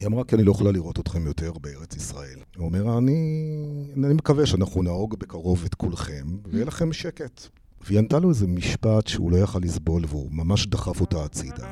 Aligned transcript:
היא 0.00 0.08
אמרה, 0.08 0.24
כי 0.24 0.34
אני 0.34 0.42
לא 0.42 0.50
יכולה 0.50 0.72
לראות 0.72 1.00
אתכם 1.00 1.26
יותר 1.26 1.52
בארץ 1.52 1.96
ישראל. 1.96 2.38
הוא 2.56 2.66
אומר, 2.66 2.98
אני, 2.98 3.42
אני 4.04 4.14
מקווה 4.14 4.46
שאנחנו 4.46 4.82
נהרוג 4.82 5.18
בקרוב 5.18 5.64
את 5.66 5.74
כולכם, 5.74 6.26
ויהיה 6.44 6.64
לכם 6.64 6.92
שקט. 6.92 7.40
והיא 7.80 7.98
ענתה 7.98 8.18
לו 8.18 8.28
איזה 8.28 8.46
משפט 8.46 9.06
שהוא 9.06 9.30
לא 9.30 9.36
יכל 9.36 9.58
לסבול, 9.62 10.04
והוא 10.08 10.28
ממש 10.32 10.66
דחף 10.66 11.00
אותה 11.00 11.24
הצידה. 11.24 11.66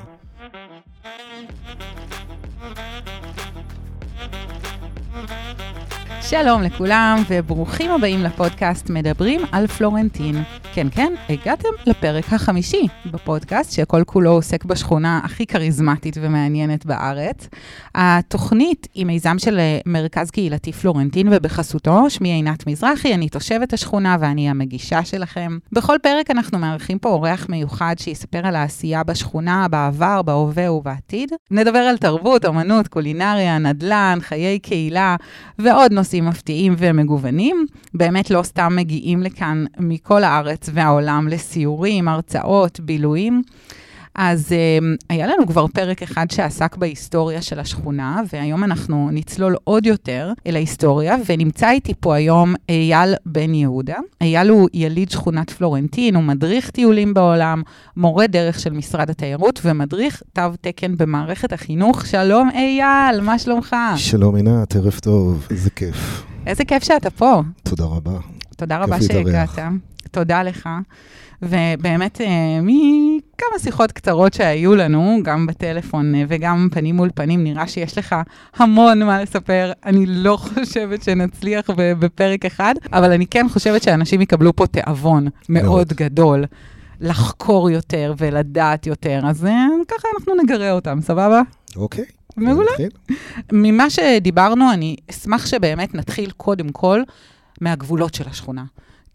שלום 6.31 6.63
לכולם, 6.63 7.22
וברוכים 7.29 7.91
הבאים 7.91 8.22
לפודקאסט 8.22 8.91
מדברים 8.91 9.41
על 9.53 9.67
פלורנטין. 9.67 10.43
כן, 10.74 10.87
כן, 10.91 11.13
הגעתם 11.29 11.69
לפרק 11.87 12.33
החמישי 12.33 12.87
בפודקאסט, 13.13 13.73
שכל 13.73 14.03
כולו 14.06 14.31
עוסק 14.31 14.65
בשכונה 14.65 15.21
הכי 15.24 15.47
כריזמטית 15.47 16.16
ומעניינת 16.20 16.87
בארץ. 16.87 17.48
התוכנית 17.95 18.88
היא 18.95 19.06
מיזם 19.06 19.38
של 19.38 19.59
אה, 19.59 19.79
מרכז 19.87 20.30
קהילתי 20.30 20.73
פלורנטין, 20.73 21.29
ובחסותו, 21.30 22.10
שמי 22.10 22.29
עינת 22.29 22.66
מזרחי, 22.66 23.15
אני 23.15 23.29
תושבת 23.29 23.73
השכונה 23.73 24.16
ואני 24.20 24.51
המגישה 24.51 25.04
שלכם. 25.04 25.59
בכל 25.73 25.96
פרק 26.02 26.30
אנחנו 26.30 26.59
מארחים 26.59 26.98
פה 26.98 27.09
אורח 27.09 27.46
מיוחד 27.48 27.95
שיספר 27.98 28.46
על 28.46 28.56
העשייה 28.56 29.04
בשכונה, 29.04 29.68
בעבר, 29.68 30.23
בהווה 30.23 30.73
ובעתיד. 30.73 31.32
נדבר 31.51 31.79
על 31.79 31.96
תרבות, 31.96 32.45
אמנות, 32.45 32.88
קולינריה, 32.88 33.59
נדל"ן, 33.59 34.18
חיי 34.20 34.59
קהילה 34.59 35.16
ועוד 35.59 35.93
נושאים 35.93 36.13
מפתיעים 36.20 36.74
ומגוונים. 36.78 37.66
באמת 37.95 38.30
לא 38.30 38.42
סתם 38.42 38.73
מגיעים 38.77 39.23
לכאן 39.23 39.64
מכל 39.78 40.24
הארץ 40.24 40.70
והעולם 40.73 41.28
לסיורים, 41.28 42.09
הרצאות, 42.09 42.80
בילויים. 42.80 43.42
אז 44.14 44.52
um, 44.52 44.96
היה 45.09 45.27
לנו 45.27 45.46
כבר 45.46 45.66
פרק 45.66 46.02
אחד 46.02 46.30
שעסק 46.30 46.77
בהיסטוריה 46.77 47.42
של 47.42 47.60
השכונה, 47.60 48.20
והיום 48.32 48.64
אנחנו 48.64 49.09
נצלול 49.12 49.56
עוד 49.64 49.87
יותר 49.87 50.32
אל 50.46 50.56
ההיסטוריה, 50.56 51.16
ונמצא 51.27 51.70
איתי 51.70 51.95
פה 52.00 52.15
היום 52.15 52.54
אייל 52.68 53.15
בן 53.26 53.54
יהודה. 53.54 53.96
אייל 54.20 54.48
הוא 54.48 54.68
יליד 54.73 55.10
שכונת 55.10 55.51
פלורנטין, 55.51 56.16
הוא 56.16 56.24
מדריך 56.24 56.70
טיולים 56.70 57.15
בעולם, 57.15 57.62
מורה 57.96 58.26
דרך 58.26 58.60
של 58.60 58.73
משרד 58.73 59.10
התיירות, 59.10 59.60
ומדריך 59.65 60.23
תו 60.32 60.42
תקן 60.60 60.96
במערכת 60.96 61.52
החינוך. 61.52 62.07
שלום 62.07 62.51
אייל, 62.51 63.20
מה 63.20 63.38
שלומך? 63.38 63.76
שלום 63.96 64.37
עינת, 64.37 64.77
ערב 64.77 64.98
טוב, 65.03 65.47
איזה 65.51 65.70
כיף. 65.70 66.25
איזה 66.47 66.65
כיף 66.65 66.85
שאתה 66.85 67.11
פה. 67.11 67.42
תודה 67.62 67.85
רבה. 67.85 68.19
תודה 68.57 68.79
רבה 68.79 69.03
שהגעת. 69.03 69.59
תודה 70.11 70.42
לך. 70.42 70.69
ובאמת, 71.45 72.20
אה, 72.20 72.59
מכמה 72.62 73.59
שיחות 73.59 73.92
קצרות 73.92 74.34
שהיו 74.34 74.75
לנו, 74.75 75.19
גם 75.23 75.47
בטלפון 75.47 76.14
אה, 76.14 76.25
וגם 76.28 76.69
פנים 76.73 76.97
מול 76.97 77.11
פנים, 77.14 77.45
נראה 77.45 77.69
שיש 77.69 77.98
לך 77.98 78.14
המון 78.56 79.03
מה 79.03 79.23
לספר. 79.23 79.73
אני 79.86 80.06
לא 80.06 80.36
חושבת 80.47 81.03
שנצליח 81.03 81.70
בפרק 81.77 82.45
אחד, 82.45 82.75
אבל 82.92 83.12
אני 83.12 83.27
כן 83.27 83.47
חושבת 83.48 83.83
שאנשים 83.83 84.20
יקבלו 84.20 84.56
פה 84.56 84.67
תיאבון 84.67 85.28
מאוד, 85.48 85.64
מאוד 85.64 85.92
גדול. 85.92 86.45
לחקור 87.01 87.70
יותר 87.70 88.14
ולדעת 88.19 88.86
יותר, 88.86 89.20
אז 89.25 89.47
אה, 89.47 89.67
ככה 89.89 90.08
אנחנו 90.19 90.33
נגרה 90.42 90.73
אותם, 90.73 90.98
סבבה? 91.03 91.41
אוקיי. 91.77 92.05
מעולה. 92.36 92.70
ממה 93.53 93.91
שדיברנו, 93.91 94.73
אני 94.73 94.97
אשמח 95.11 95.47
שבאמת 95.47 95.95
נתחיל 95.95 96.31
קודם 96.31 96.69
כל 96.69 97.03
מהגבולות 97.61 98.14
של 98.14 98.25
השכונה. 98.29 98.64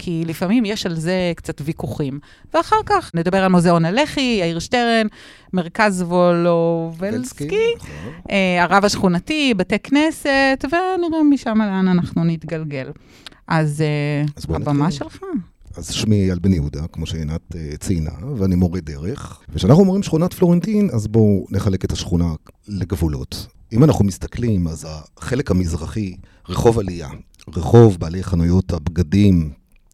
כי 0.02 0.24
לפעמים 0.28 0.66
יש 0.66 0.86
על 0.86 0.96
זה 0.96 1.32
קצת 1.36 1.62
ויכוחים. 1.66 2.20
ואחר 2.54 2.76
כך 2.86 3.12
נדבר 3.14 3.38
על 3.38 3.48
מוזיאון 3.52 3.86
הלח"י, 3.86 4.38
יאיר 4.42 4.60
שטרן, 4.60 5.08
מרכז 5.54 6.02
וולובלסקי, 6.02 7.46
נכון. 7.78 7.90
אה, 8.32 8.64
הרב 8.64 8.86
השכונתי, 8.86 9.54
בתי 9.58 9.80
כנסת, 9.80 10.66
ונראה 10.66 11.24
משם 11.30 11.58
לאן 11.58 11.88
אנחנו 11.88 12.24
נתגלגל. 12.24 12.92
אז, 13.48 13.82
אה, 13.82 14.26
אז 14.36 14.46
הבמה. 14.50 14.92
שלך. 14.92 15.20
אז 15.78 15.92
שמי 15.92 16.16
אייל 16.16 16.40
בן 16.40 16.54
יהודה, 16.54 16.88
כמו 16.88 17.06
שעינת 17.06 17.42
uh, 17.52 17.78
ציינה, 17.78 18.12
ואני 18.38 18.56
מורה 18.56 18.80
דרך. 18.80 19.42
וכשאנחנו 19.50 19.80
אומרים 19.84 20.04
שכונת 20.04 20.34
פלורנטין, 20.34 20.90
אז 20.94 21.08
בואו 21.08 21.46
נחלק 21.52 21.86
את 21.86 21.92
השכונה 21.92 22.34
לגבולות. 22.68 23.48
אם 23.74 23.84
אנחנו 23.84 24.06
מסתכלים, 24.06 24.68
אז 24.68 24.88
החלק 25.18 25.52
המזרחי, 25.52 26.16
רחוב 26.50 26.80
עלייה, 26.80 27.10
רחוב 27.56 27.98
בעלי 28.00 28.24
חנויות 28.24 28.74
הבגדים, 28.74 29.52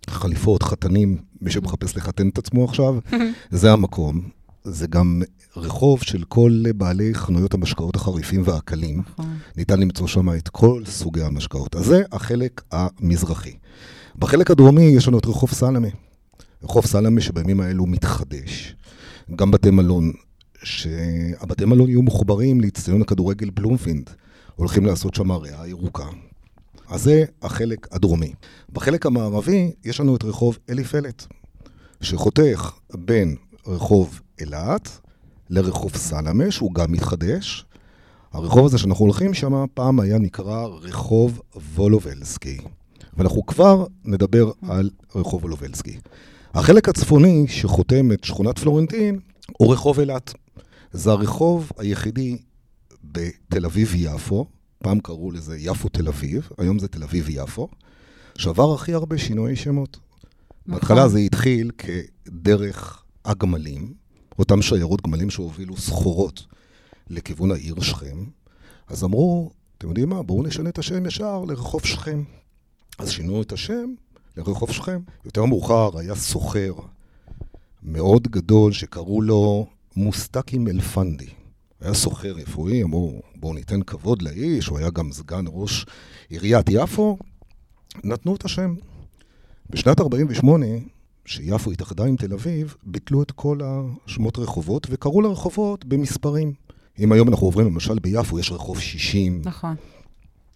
חליפות, 0.09 0.63
חתנים, 0.63 1.17
מי 1.41 1.51
שמחפש 1.51 1.97
לחתן 1.97 2.29
את 2.29 2.37
עצמו 2.37 2.65
עכשיו, 2.65 2.95
זה 3.51 3.73
המקום. 3.73 4.21
זה 4.63 4.87
גם 4.87 5.21
רחוב 5.57 6.03
של 6.03 6.23
כל 6.23 6.63
בעלי 6.75 7.13
חנויות 7.13 7.53
המשקאות 7.53 7.95
החריפים 7.95 8.41
והקלים. 8.45 8.99
נכון. 8.99 9.37
ניתן 9.57 9.79
למצוא 9.79 10.07
שם 10.07 10.29
את 10.29 10.49
כל 10.49 10.83
סוגי 10.85 11.21
המשקאות. 11.21 11.75
אז 11.75 11.85
זה 11.85 12.03
החלק 12.11 12.61
המזרחי. 12.71 13.53
בחלק 14.15 14.51
הדרומי 14.51 14.83
יש 14.83 15.07
לנו 15.07 15.19
את 15.19 15.25
רחוב 15.25 15.51
סלמה. 15.51 15.87
רחוב 16.63 16.85
סלמה 16.85 17.21
שבימים 17.21 17.59
האלו 17.59 17.85
מתחדש. 17.85 18.75
גם 19.35 19.51
בתי 19.51 19.69
מלון, 19.69 20.11
שהבתי 20.63 21.65
מלון 21.65 21.89
יהיו 21.89 22.01
מחוברים 22.01 22.61
לאצטדיון 22.61 23.01
הכדורגל 23.01 23.49
בלומפינד. 23.49 24.09
הולכים 24.55 24.85
לעשות 24.85 25.15
שם 25.15 25.31
ריאה 25.31 25.67
ירוקה. 25.67 26.05
אז 26.89 27.03
זה 27.03 27.25
החלק 27.41 27.87
הדרומי. 27.91 28.33
בחלק 28.73 29.05
המערבי 29.05 29.71
יש 29.85 29.99
לנו 29.99 30.15
את 30.15 30.23
רחוב 30.23 30.57
אליפלט, 30.69 31.25
שחותך 32.01 32.71
בין 32.93 33.35
רחוב 33.67 34.21
אילת 34.39 34.99
לרחוב 35.49 35.95
סלמה, 35.95 36.51
שהוא 36.51 36.73
גם 36.73 36.91
מתחדש. 36.91 37.65
הרחוב 38.33 38.65
הזה 38.65 38.77
שאנחנו 38.77 39.05
הולכים 39.05 39.33
שם, 39.33 39.65
פעם 39.73 39.99
היה 39.99 40.17
נקרא 40.17 40.65
רחוב 40.65 41.41
וולובלסקי. 41.75 42.57
ואנחנו 43.17 43.45
כבר 43.45 43.85
נדבר 44.05 44.51
על 44.61 44.89
רחוב 45.15 45.43
וולובלסקי. 45.43 45.97
החלק 46.53 46.89
הצפוני 46.89 47.45
שחותם 47.47 48.11
את 48.11 48.23
שכונת 48.23 48.59
פלורנטין 48.59 49.19
הוא 49.57 49.73
רחוב 49.73 49.99
אילת. 49.99 50.33
זה 50.91 51.11
הרחוב 51.11 51.71
היחידי 51.77 52.37
בתל 53.03 53.65
אביב-יפו, 53.65 54.45
פעם 54.77 54.99
קראו 54.99 55.31
לזה 55.31 55.57
יפו 55.57 55.89
תל 55.89 56.07
אביב, 56.07 56.49
היום 56.57 56.79
זה 56.79 56.87
תל 56.87 57.03
אביב-יפו, 57.03 57.67
שעבר 58.37 58.73
הכי 58.73 58.93
הרבה 58.93 59.17
שינויי 59.17 59.55
שמות. 59.55 59.97
נכון. 60.65 60.79
בהתחלה 60.79 61.07
זה 61.07 61.19
התחיל 61.19 61.71
כדרך 61.77 63.03
הגמלים, 63.25 63.93
אותם 64.39 64.61
שיירות 64.61 65.01
גמלים 65.01 65.29
שהובילו 65.29 65.77
סחורות 65.77 66.45
לכיוון 67.09 67.51
העיר 67.51 67.81
שכם. 67.81 68.25
אז 68.87 69.03
אמרו, 69.03 69.51
אתם 69.77 69.87
יודעים 69.87 70.09
מה, 70.09 70.23
בואו 70.23 70.43
נשנה 70.43 70.69
את 70.69 70.77
השם 70.77 71.05
ישר 71.05 71.43
לרחוב 71.47 71.85
שכם. 71.85 72.23
אז 72.99 73.11
שינו 73.11 73.41
את 73.41 73.51
השם 73.51 73.93
לרחוב 74.37 74.71
שכם. 74.71 74.99
יותר 75.25 75.45
מאוחר 75.45 75.99
היה 75.99 76.15
סוחר 76.15 76.73
מאוד 77.83 78.27
גדול 78.27 78.71
שקראו 78.71 79.21
לו 79.21 79.67
מוסטקים 79.95 80.67
אלפנדי. 80.67 81.29
היה 81.85 81.93
סוחר 81.93 82.31
רפואי, 82.31 82.83
אמרו, 82.83 83.21
בואו 83.35 83.53
ניתן 83.53 83.81
כבוד 83.81 84.21
לאיש, 84.21 84.67
הוא 84.67 84.77
היה 84.77 84.89
גם 84.89 85.11
סגן 85.11 85.45
ראש 85.47 85.85
עיריית 86.29 86.65
יפו, 86.69 87.17
נתנו 88.03 88.35
את 88.35 88.45
השם. 88.45 88.75
בשנת 89.69 89.99
48', 89.99 90.65
כשיפו 91.25 91.71
התאחדה 91.71 92.05
עם 92.05 92.15
תל 92.15 92.33
אביב, 92.33 92.75
ביטלו 92.83 93.23
את 93.23 93.31
כל 93.31 93.59
השמות 93.63 94.37
רחובות 94.37 94.87
וקראו 94.89 95.21
לרחובות 95.21 95.85
במספרים. 95.85 96.53
אם 96.99 97.11
היום 97.11 97.29
אנחנו 97.29 97.47
עוברים, 97.47 97.67
למשל 97.67 97.99
ביפו 97.99 98.39
יש 98.39 98.51
רחוב 98.51 98.79
60. 98.79 99.41
נכון. 99.45 99.75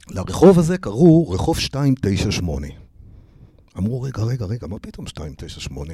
לרחוב 0.09 0.59
הזה 0.59 0.77
קראו 0.77 1.29
רחוב 1.29 1.57
298. 1.73 2.67
אמרו, 3.77 4.01
רגע, 4.01 4.23
רגע, 4.23 4.45
רגע, 4.45 4.67
מה 4.67 4.79
פתאום 4.79 5.05
298? 5.05 5.93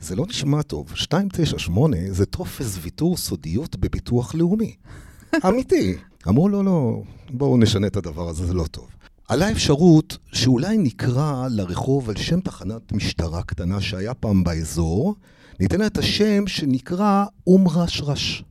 זה 0.00 0.16
לא 0.16 0.26
נשמע 0.28 0.62
טוב. 0.62 0.92
298 1.00 1.96
זה 2.10 2.26
טופס 2.26 2.78
ויתור 2.80 3.16
סודיות 3.16 3.76
בביטוח 3.76 4.34
לאומי. 4.34 4.76
אמיתי. 5.48 5.96
אמרו, 6.28 6.48
לא, 6.48 6.64
לא, 6.64 7.02
בואו 7.30 7.56
נשנה 7.56 7.86
את 7.86 7.96
הדבר 7.96 8.28
הזה, 8.28 8.46
זה 8.46 8.54
לא 8.54 8.64
טוב. 8.70 8.88
עלה 9.28 9.50
אפשרות 9.50 10.18
שאולי 10.32 10.78
נקרא 10.78 11.48
לרחוב 11.50 12.10
על 12.10 12.16
שם 12.16 12.40
תחנת 12.40 12.92
משטרה 12.92 13.42
קטנה 13.42 13.80
שהיה 13.80 14.14
פעם 14.14 14.44
באזור, 14.44 15.14
ניתן 15.60 15.78
לה 15.78 15.86
את 15.86 15.98
השם 15.98 16.46
שנקרא 16.46 17.24
אום 17.46 17.68
רשרש. 17.68 18.44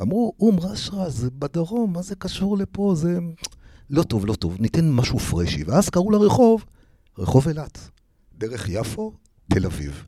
אמרו, 0.00 0.32
אום 0.40 0.60
רשרש 0.60 1.12
זה 1.12 1.30
בדרום, 1.30 1.92
מה 1.92 2.02
זה 2.02 2.14
קשור 2.14 2.58
לפה? 2.58 2.94
זה 2.96 3.18
לא 3.90 4.02
טוב, 4.02 4.26
לא 4.26 4.34
טוב, 4.34 4.56
ניתן 4.60 4.90
משהו 4.90 5.18
פרשי. 5.18 5.64
ואז 5.66 5.88
קראו 5.88 6.10
לרחוב 6.10 6.64
רחוב 7.18 7.48
אילת. 7.48 7.90
דרך 8.38 8.68
יפו, 8.68 9.12
תל 9.52 9.66
אביב. 9.66 10.04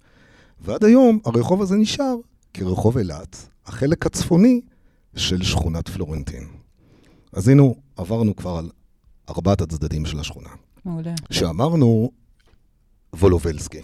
ועד 0.62 0.84
היום 0.84 1.18
הרחוב 1.24 1.62
הזה 1.62 1.76
נשאר 1.76 2.16
כרחוב 2.54 2.98
אילת, 2.98 3.48
החלק 3.66 4.06
הצפוני 4.06 4.60
של 5.16 5.42
שכונת 5.42 5.88
פלורנטין. 5.88 6.48
אז 7.32 7.48
הנה, 7.48 7.62
עברנו 7.96 8.36
כבר 8.36 8.56
על 8.56 8.70
ארבעת 9.28 9.60
הצדדים 9.60 10.06
של 10.06 10.20
השכונה. 10.20 10.48
מעולה. 10.84 11.14
שאמרנו 11.30 12.10
וולובלסקי. 13.16 13.80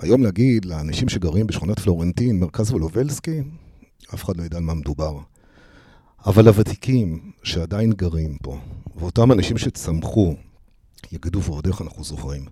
היום 0.00 0.22
להגיד 0.22 0.64
לאנשים 0.64 1.08
שגרים 1.08 1.46
בשכונת 1.46 1.78
פלורנטין, 1.78 2.40
מרכז 2.40 2.70
וולובלסקי, 2.70 3.42
אף 4.14 4.24
אחד 4.24 4.36
לא 4.36 4.42
ידע 4.42 4.56
על 4.56 4.62
מה 4.62 4.74
מדובר. 4.74 5.18
אבל 6.26 6.48
הוותיקים 6.48 7.32
שעדיין 7.42 7.92
גרים 7.92 8.36
פה, 8.42 8.58
ואותם 8.96 9.32
אנשים 9.32 9.58
שצמחו, 9.58 10.34
יגידו 11.12 11.42
ועוד 11.42 11.66
איך 11.66 11.82
אנחנו 11.82 12.04
זוכרים. 12.04 12.44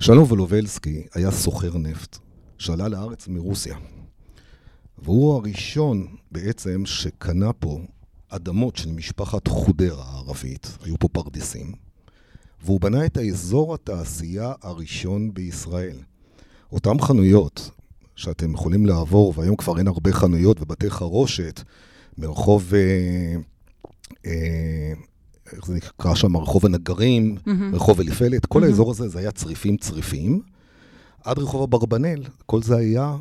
שלום 0.00 0.32
ולובלסקי 0.32 1.02
היה 1.14 1.30
סוחר 1.30 1.78
נפט, 1.78 2.18
שעלה 2.60 2.88
לארץ 2.88 3.28
מרוסיה. 3.28 3.76
והוא 4.98 5.34
הראשון 5.34 6.06
בעצם 6.32 6.82
שקנה 6.86 7.52
פה 7.52 7.80
אדמות 8.28 8.76
של 8.76 8.92
משפחת 8.92 9.48
חודרה 9.48 10.04
הערבית, 10.04 10.78
היו 10.84 10.98
פה 10.98 11.08
פרדסים, 11.08 11.72
והוא 12.64 12.80
בנה 12.80 13.06
את 13.06 13.16
האזור 13.16 13.74
התעשייה 13.74 14.52
הראשון 14.62 15.34
בישראל. 15.34 15.96
אותם 16.72 17.00
חנויות 17.00 17.70
שאתם 18.16 18.54
יכולים 18.54 18.86
לעבור, 18.86 19.34
והיום 19.36 19.56
כבר 19.56 19.78
אין 19.78 19.86
הרבה 19.86 20.12
חנויות 20.12 20.62
ובתי 20.62 20.90
חרושת, 20.90 21.60
מרחוב, 22.18 22.74
אה, 22.74 23.36
אה, 24.26 24.92
איך 25.52 25.66
זה 25.66 25.74
נקרא 25.74 26.14
שם? 26.14 26.36
רחוב 26.36 26.66
הנגרים, 26.66 27.36
mm-hmm. 27.38 27.74
רחוב 27.74 28.00
אליפלת, 28.00 28.46
כל 28.46 28.62
mm-hmm. 28.62 28.66
האזור 28.66 28.90
הזה 28.90 29.08
זה 29.08 29.18
היה 29.18 29.30
צריפים 29.30 29.76
צריפים. 29.76 30.42
עד 31.24 31.38
רחוב 31.38 31.62
אברבנאל, 31.62 32.22
כל 32.46 32.62
זה 32.62 32.76
היה 32.76 33.16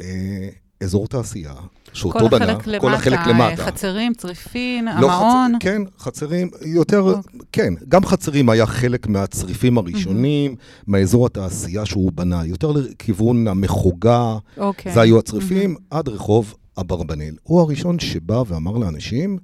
אה, 0.00 0.48
אזור 0.80 1.08
תעשייה, 1.08 1.54
שאותו 1.92 2.28
בנה, 2.28 2.46
למטה, 2.46 2.78
כל 2.80 2.94
החלק 2.94 3.18
למטה. 3.26 3.62
חצרים, 3.64 4.14
צריפין, 4.14 4.84
לא 4.84 4.90
המעון. 4.90 5.52
חצ... 5.56 5.62
כן, 5.62 5.82
חצרים, 5.98 6.50
יותר, 6.64 7.04
okay. 7.04 7.16
אוקיי. 7.16 7.40
כן, 7.52 7.74
גם 7.88 8.04
חצרים 8.04 8.48
היה 8.48 8.66
חלק 8.66 9.06
מהצריפים 9.06 9.78
הראשונים, 9.78 10.52
mm-hmm. 10.52 10.84
מהאזור 10.86 11.26
התעשייה 11.26 11.86
שהוא 11.86 12.12
בנה, 12.12 12.46
יותר 12.46 12.72
לכיוון 12.72 13.48
המחוגה, 13.48 14.36
okay. 14.36 14.60
אוקיי. 14.60 14.94
זה 14.94 15.00
היו 15.00 15.18
הצריפים, 15.18 15.74
mm-hmm. 15.74 15.96
עד 15.96 16.08
רחוב 16.08 16.54
אברבנאל. 16.80 17.34
הוא 17.42 17.60
הראשון 17.60 17.98
שבא 17.98 18.42
ואמר 18.46 18.72
לאנשים, 18.78 19.38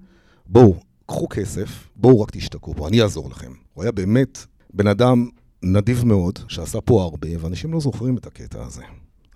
בואו, 0.46 0.74
קחו 1.06 1.26
כסף, 1.30 1.88
בואו 1.96 2.20
רק 2.20 2.30
תשתקעו 2.30 2.74
פה, 2.74 2.88
אני 2.88 3.02
אעזור 3.02 3.30
לכם. 3.30 3.52
הוא 3.74 3.82
היה 3.82 3.92
באמת 3.92 4.38
בן 4.74 4.86
אדם 4.86 5.28
נדיב 5.62 6.04
מאוד, 6.04 6.38
שעשה 6.48 6.80
פה 6.80 7.02
הרבה, 7.02 7.28
ואנשים 7.40 7.72
לא 7.72 7.80
זוכרים 7.80 8.16
את 8.16 8.26
הקטע 8.26 8.64
הזה. 8.66 8.82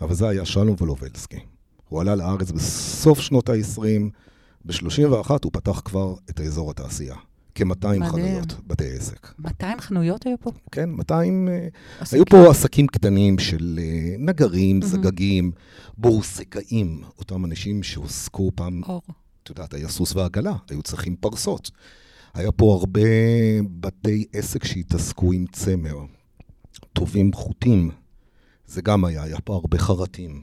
אבל 0.00 0.14
זה 0.14 0.28
היה 0.28 0.44
שלום 0.44 0.76
ולובלסקי. 0.80 1.38
הוא 1.88 2.00
עלה 2.00 2.14
לארץ 2.14 2.50
בסוף 2.50 3.20
שנות 3.20 3.48
ה-20, 3.48 3.80
ב-31 4.64 5.30
הוא 5.44 5.52
פתח 5.52 5.80
כבר 5.84 6.14
את 6.30 6.40
האזור 6.40 6.70
התעשייה. 6.70 7.16
כ-200 7.54 8.04
חנויות, 8.10 8.54
בתי 8.66 8.90
עסק. 8.90 9.34
200 9.38 9.80
חנויות 9.80 10.26
היו 10.26 10.36
פה? 10.40 10.50
כן, 10.70 10.90
200... 10.90 11.48
אה, 11.48 11.68
עסקים. 12.00 12.18
היו 12.18 12.24
פה 12.26 12.50
עסקים 12.50 12.86
קטנים 12.86 13.38
של 13.38 13.78
אה, 13.82 14.16
נגרים, 14.18 14.80
mm-hmm. 14.82 14.86
זגגים, 14.86 15.52
בורסקאים, 15.98 17.02
אותם 17.18 17.44
אנשים 17.44 17.82
שהועסקו 17.82 18.50
פעם... 18.54 18.82
אור. 18.88 19.02
את 19.42 19.48
יודעת, 19.48 19.74
היה 19.74 19.88
סוס 19.88 20.16
ועגלה, 20.16 20.52
היו 20.70 20.82
צריכים 20.82 21.16
פרסות. 21.16 21.70
היה 22.34 22.52
פה 22.52 22.78
הרבה 22.80 23.00
בתי 23.70 24.24
עסק 24.32 24.64
שהתעסקו 24.64 25.32
עם 25.32 25.44
צמר, 25.52 25.96
טובים 26.96 27.32
חוטים. 27.32 27.90
זה 28.66 28.82
גם 28.82 29.04
היה, 29.04 29.22
היה 29.22 29.40
פה 29.44 29.54
הרבה 29.54 29.78
חרטים. 29.78 30.42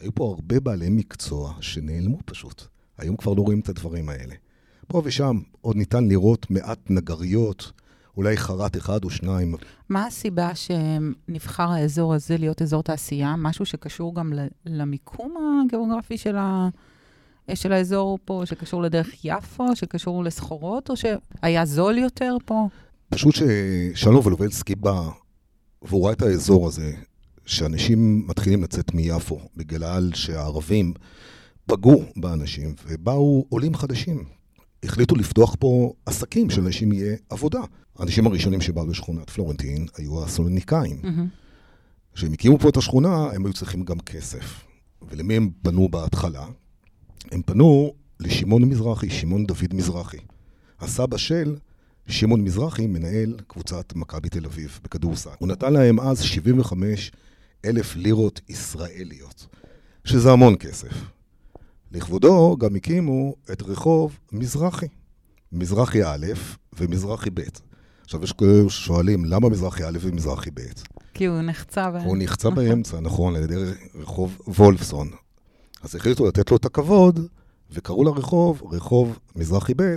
היו 0.00 0.14
פה 0.14 0.24
הרבה 0.24 0.60
בעלי 0.60 0.88
מקצוע 0.90 1.54
שנעלמו 1.60 2.18
פשוט. 2.24 2.62
היום 2.98 3.16
כבר 3.16 3.34
לא 3.34 3.42
רואים 3.42 3.60
את 3.60 3.68
הדברים 3.68 4.08
האלה. 4.08 4.34
פה 4.88 5.02
ושם 5.04 5.38
עוד 5.60 5.76
ניתן 5.76 6.08
לראות 6.08 6.50
מעט 6.50 6.78
נגריות, 6.90 7.72
אולי 8.16 8.36
חרט 8.36 8.76
אחד 8.76 9.04
או 9.04 9.10
שניים. 9.10 9.54
מה 9.88 10.06
הסיבה 10.06 10.50
שנבחר 10.54 11.70
האזור 11.70 12.14
הזה 12.14 12.36
להיות 12.36 12.62
אזור 12.62 12.82
תעשייה? 12.82 13.34
משהו 13.38 13.66
שקשור 13.66 14.14
גם 14.14 14.32
למיקום 14.66 15.34
הגיאוגרפי 15.66 16.18
של, 16.18 16.36
ה... 16.36 16.68
של 17.54 17.72
האזור 17.72 18.18
פה, 18.24 18.42
שקשור 18.44 18.82
לדרך 18.82 19.24
יפו, 19.24 19.76
שקשור 19.76 20.24
לסחורות, 20.24 20.90
או 20.90 20.94
שהיה 20.96 21.64
זול 21.64 21.98
יותר 21.98 22.36
פה? 22.44 22.68
פשוט 23.08 23.34
ששלום 23.34 24.26
ולובלסקי 24.26 24.74
בא, 24.74 25.08
והוא 25.82 26.04
ראה 26.04 26.12
את 26.12 26.22
האזור 26.22 26.66
הזה, 26.66 26.92
שאנשים 27.46 28.24
מתחילים 28.26 28.62
לצאת 28.62 28.94
מיפו, 28.94 29.40
בגלל 29.56 30.10
שהערבים 30.14 30.92
פגעו 31.66 32.04
באנשים, 32.16 32.74
ובאו 32.86 33.46
עולים 33.48 33.74
חדשים. 33.74 34.24
החליטו 34.82 35.14
לפתוח 35.16 35.56
פה 35.58 35.92
עסקים 36.06 36.50
שלאנשים 36.50 36.92
יהיה 36.92 37.16
עבודה. 37.28 37.60
האנשים 37.98 38.26
הראשונים 38.26 38.60
שבאו 38.60 38.86
לשכונת 38.86 39.30
פלורנטין 39.30 39.86
היו 39.96 40.24
הסולניקאים. 40.24 41.00
כשהם 42.14 42.32
הקימו 42.32 42.58
פה 42.58 42.68
את 42.68 42.76
השכונה, 42.76 43.30
הם 43.34 43.46
היו 43.46 43.52
צריכים 43.52 43.82
גם 43.84 44.00
כסף. 44.00 44.64
ולמי 45.08 45.36
הם 45.36 45.50
פנו 45.62 45.88
בהתחלה? 45.88 46.46
הם 47.32 47.42
פנו 47.42 47.92
לשמעון 48.20 48.64
מזרחי, 48.64 49.10
שמעון 49.10 49.46
דוד 49.46 49.74
מזרחי. 49.74 50.18
הסבא 50.80 51.16
של 51.16 51.56
שמעון 52.08 52.40
מזרחי 52.40 52.86
מנהל 52.86 53.36
קבוצת 53.46 53.92
מכבי 53.96 54.28
תל 54.28 54.44
אביב 54.44 54.80
בכדורסל. 54.84 55.30
הוא 55.38 55.48
נתן 55.48 55.72
להם 55.72 56.00
אז 56.00 56.22
75 56.22 57.12
אלף 57.64 57.96
לירות 57.96 58.40
ישראליות, 58.48 59.46
שזה 60.04 60.32
המון 60.32 60.56
כסף. 60.56 60.92
לכבודו 61.92 62.56
גם 62.60 62.76
הקימו 62.76 63.34
את 63.52 63.62
רחוב 63.62 64.18
מזרחי, 64.32 64.86
מזרחי 65.52 66.04
א' 66.04 66.26
ומזרחי 66.78 67.30
ב'. 67.30 67.40
עכשיו 68.04 68.24
יש 68.24 68.32
כאלה 68.32 68.70
ששואלים, 68.70 69.24
למה 69.24 69.48
מזרחי 69.48 69.84
א' 69.84 69.98
ומזרחי 70.00 70.50
ב'? 70.54 70.60
כי 71.14 71.24
הוא 71.24 71.40
נחצה 71.42 71.90
באמצע. 71.90 72.06
הוא 72.06 72.16
נחצה 72.18 72.50
באמצע, 72.50 73.00
נכון, 73.00 73.36
על 73.36 73.42
ידי 73.42 73.54
רחוב 73.94 74.38
וולפסון. 74.48 75.10
אז 75.82 75.94
החליטו 75.94 76.26
לתת 76.26 76.50
לו 76.50 76.56
את 76.56 76.64
הכבוד, 76.64 77.20
וקראו 77.70 78.04
לרחוב 78.04 78.62
רחוב 78.72 79.18
מזרחי 79.36 79.72
ב', 79.76 79.94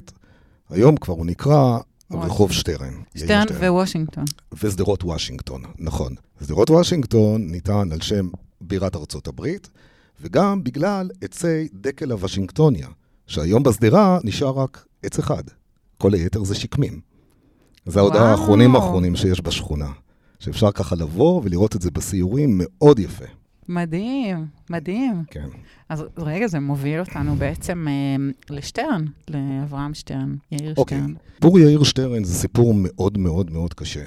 היום 0.70 0.98
כבר 0.98 1.14
הוא 1.14 1.26
נקרא 1.26 1.80
רחוב 2.14 2.52
שטרן. 2.52 2.94
שטרן 3.16 3.46
ווושינגטון. 3.60 4.26
ושדרות 4.64 5.04
וושינגטון, 5.04 5.62
נכון. 5.80 6.16
שדרות 6.44 6.70
וושינגטון 6.70 7.52
ניתן 7.52 7.92
על 7.92 8.02
שם 8.02 8.30
בירת 8.62 8.96
ארצות 8.96 9.28
הברית, 9.28 9.70
וגם 10.22 10.64
בגלל 10.64 11.10
עצי 11.22 11.68
דקל 11.74 12.12
הוושינגטוניה, 12.12 12.88
שהיום 13.28 13.64
בשדרה 13.64 14.20
נשאר 14.24 14.60
רק 14.60 14.86
עץ 15.04 15.20
אחד. 15.20 15.44
כל 15.98 16.14
היתר 16.14 16.44
זה 16.44 16.56
שקמים. 16.56 17.00
זה 17.86 18.00
עוד 18.00 18.16
האחרונים 18.16 18.76
האחרונים 18.76 19.16
שיש 19.16 19.42
בשכונה. 19.42 19.92
שאפשר 20.40 20.72
ככה 20.72 20.96
לבוא 20.96 21.42
ולראות 21.44 21.76
את 21.76 21.82
זה 21.82 21.92
בסיורים 21.92 22.62
מאוד 22.64 23.00
יפה. 23.00 23.26
מדהים, 23.70 24.46
מדהים. 24.70 25.24
כן. 25.28 25.48
אז 25.90 26.04
רגע, 26.18 26.48
זה 26.48 26.60
מוביל 26.60 27.00
אותנו 27.00 27.36
בעצם 27.36 27.88
אה, 27.88 28.16
לשטרן, 28.50 29.06
לאברהם 29.30 29.94
שטרן, 29.94 30.36
יאיר 30.52 30.74
אוקיי. 30.78 30.98
שטרן. 30.98 31.14
סיפור 31.36 31.60
יאיר 31.60 31.84
שטרן 31.84 32.24
זה 32.24 32.34
סיפור 32.34 32.74
מאוד 32.76 33.18
מאוד 33.18 33.52
מאוד 33.52 33.74
קשה. 33.74 34.04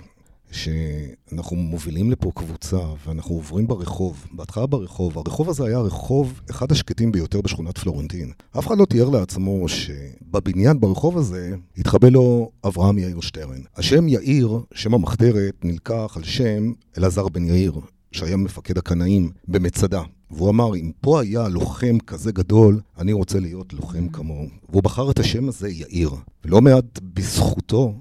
שאנחנו 0.54 1.56
מובילים 1.56 2.10
לפה 2.10 2.30
קבוצה 2.34 2.78
ואנחנו 3.06 3.34
עוברים 3.34 3.66
ברחוב, 3.66 4.26
בהתחלה 4.32 4.66
ברחוב, 4.66 5.18
הרחוב 5.18 5.50
הזה 5.50 5.64
היה 5.66 5.78
רחוב 5.78 6.40
אחד 6.50 6.72
השקטים 6.72 7.12
ביותר 7.12 7.40
בשכונת 7.40 7.78
פלורנטין. 7.78 8.32
אף 8.58 8.66
אחד 8.66 8.78
לא 8.78 8.84
תיאר 8.84 9.08
לעצמו 9.08 9.68
שבבניין 9.68 10.80
ברחוב 10.80 11.18
הזה 11.18 11.54
התחבא 11.78 12.08
לו 12.08 12.50
אברהם 12.66 12.98
יאיר 12.98 13.20
שטרן. 13.20 13.60
השם 13.76 14.08
יאיר, 14.08 14.60
שם 14.74 14.94
המחתרת, 14.94 15.64
נלקח 15.64 16.12
על 16.16 16.24
שם 16.24 16.72
אלעזר 16.98 17.28
בן 17.28 17.44
יאיר, 17.44 17.72
שהיה 18.14 18.36
מפקד 18.36 18.78
הקנאים 18.78 19.30
במצדה. 19.48 20.02
והוא 20.30 20.50
אמר, 20.50 20.76
אם 20.76 20.90
פה 21.00 21.20
היה 21.20 21.48
לוחם 21.48 21.98
כזה 22.06 22.32
גדול, 22.32 22.80
אני 22.98 23.12
רוצה 23.12 23.40
להיות 23.40 23.72
לוחם 23.72 24.08
כמוהו. 24.08 24.48
והוא 24.68 24.82
בחר 24.82 25.10
את 25.10 25.18
השם 25.18 25.48
הזה, 25.48 25.68
יאיר. 25.68 26.10
ולא 26.44 26.60
מעט 26.60 27.00
בזכותו, 27.02 27.94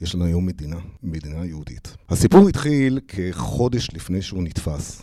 יש 0.00 0.14
לנו 0.14 0.24
היום 0.24 0.46
מדינה, 0.46 0.76
מדינה 1.02 1.46
יהודית. 1.46 1.96
הסיפור 2.08 2.48
התחיל 2.48 3.00
כחודש 3.08 3.88
לפני 3.92 4.22
שהוא 4.22 4.42
נתפס, 4.42 5.02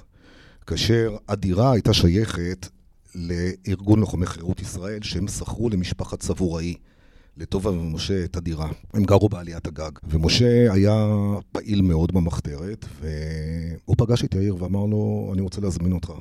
כאשר 0.67 1.15
הדירה 1.29 1.71
הייתה 1.71 1.93
שייכת 1.93 2.67
לארגון 3.15 3.99
לוחמי 3.99 4.25
חירות 4.25 4.61
ישראל, 4.61 5.01
שהם 5.01 5.27
שכרו 5.27 5.69
למשפחת 5.69 6.21
סבוראי. 6.21 6.75
לטובה 7.37 7.71
ומשה 7.71 8.23
את 8.23 8.37
הדירה. 8.37 8.69
הם 8.93 9.03
גרו 9.03 9.29
בעליית 9.29 9.67
הגג. 9.67 9.91
ומשה 10.03 10.73
היה 10.73 11.07
פעיל 11.51 11.81
מאוד 11.81 12.11
במחתרת, 12.11 12.85
והוא 12.99 13.95
פגש 13.97 14.23
את 14.23 14.35
יאיר 14.35 14.55
ואמר 14.59 14.85
לו, 14.85 15.31
אני 15.33 15.41
רוצה 15.41 15.61
להזמין 15.61 15.91
אותך, 15.91 16.11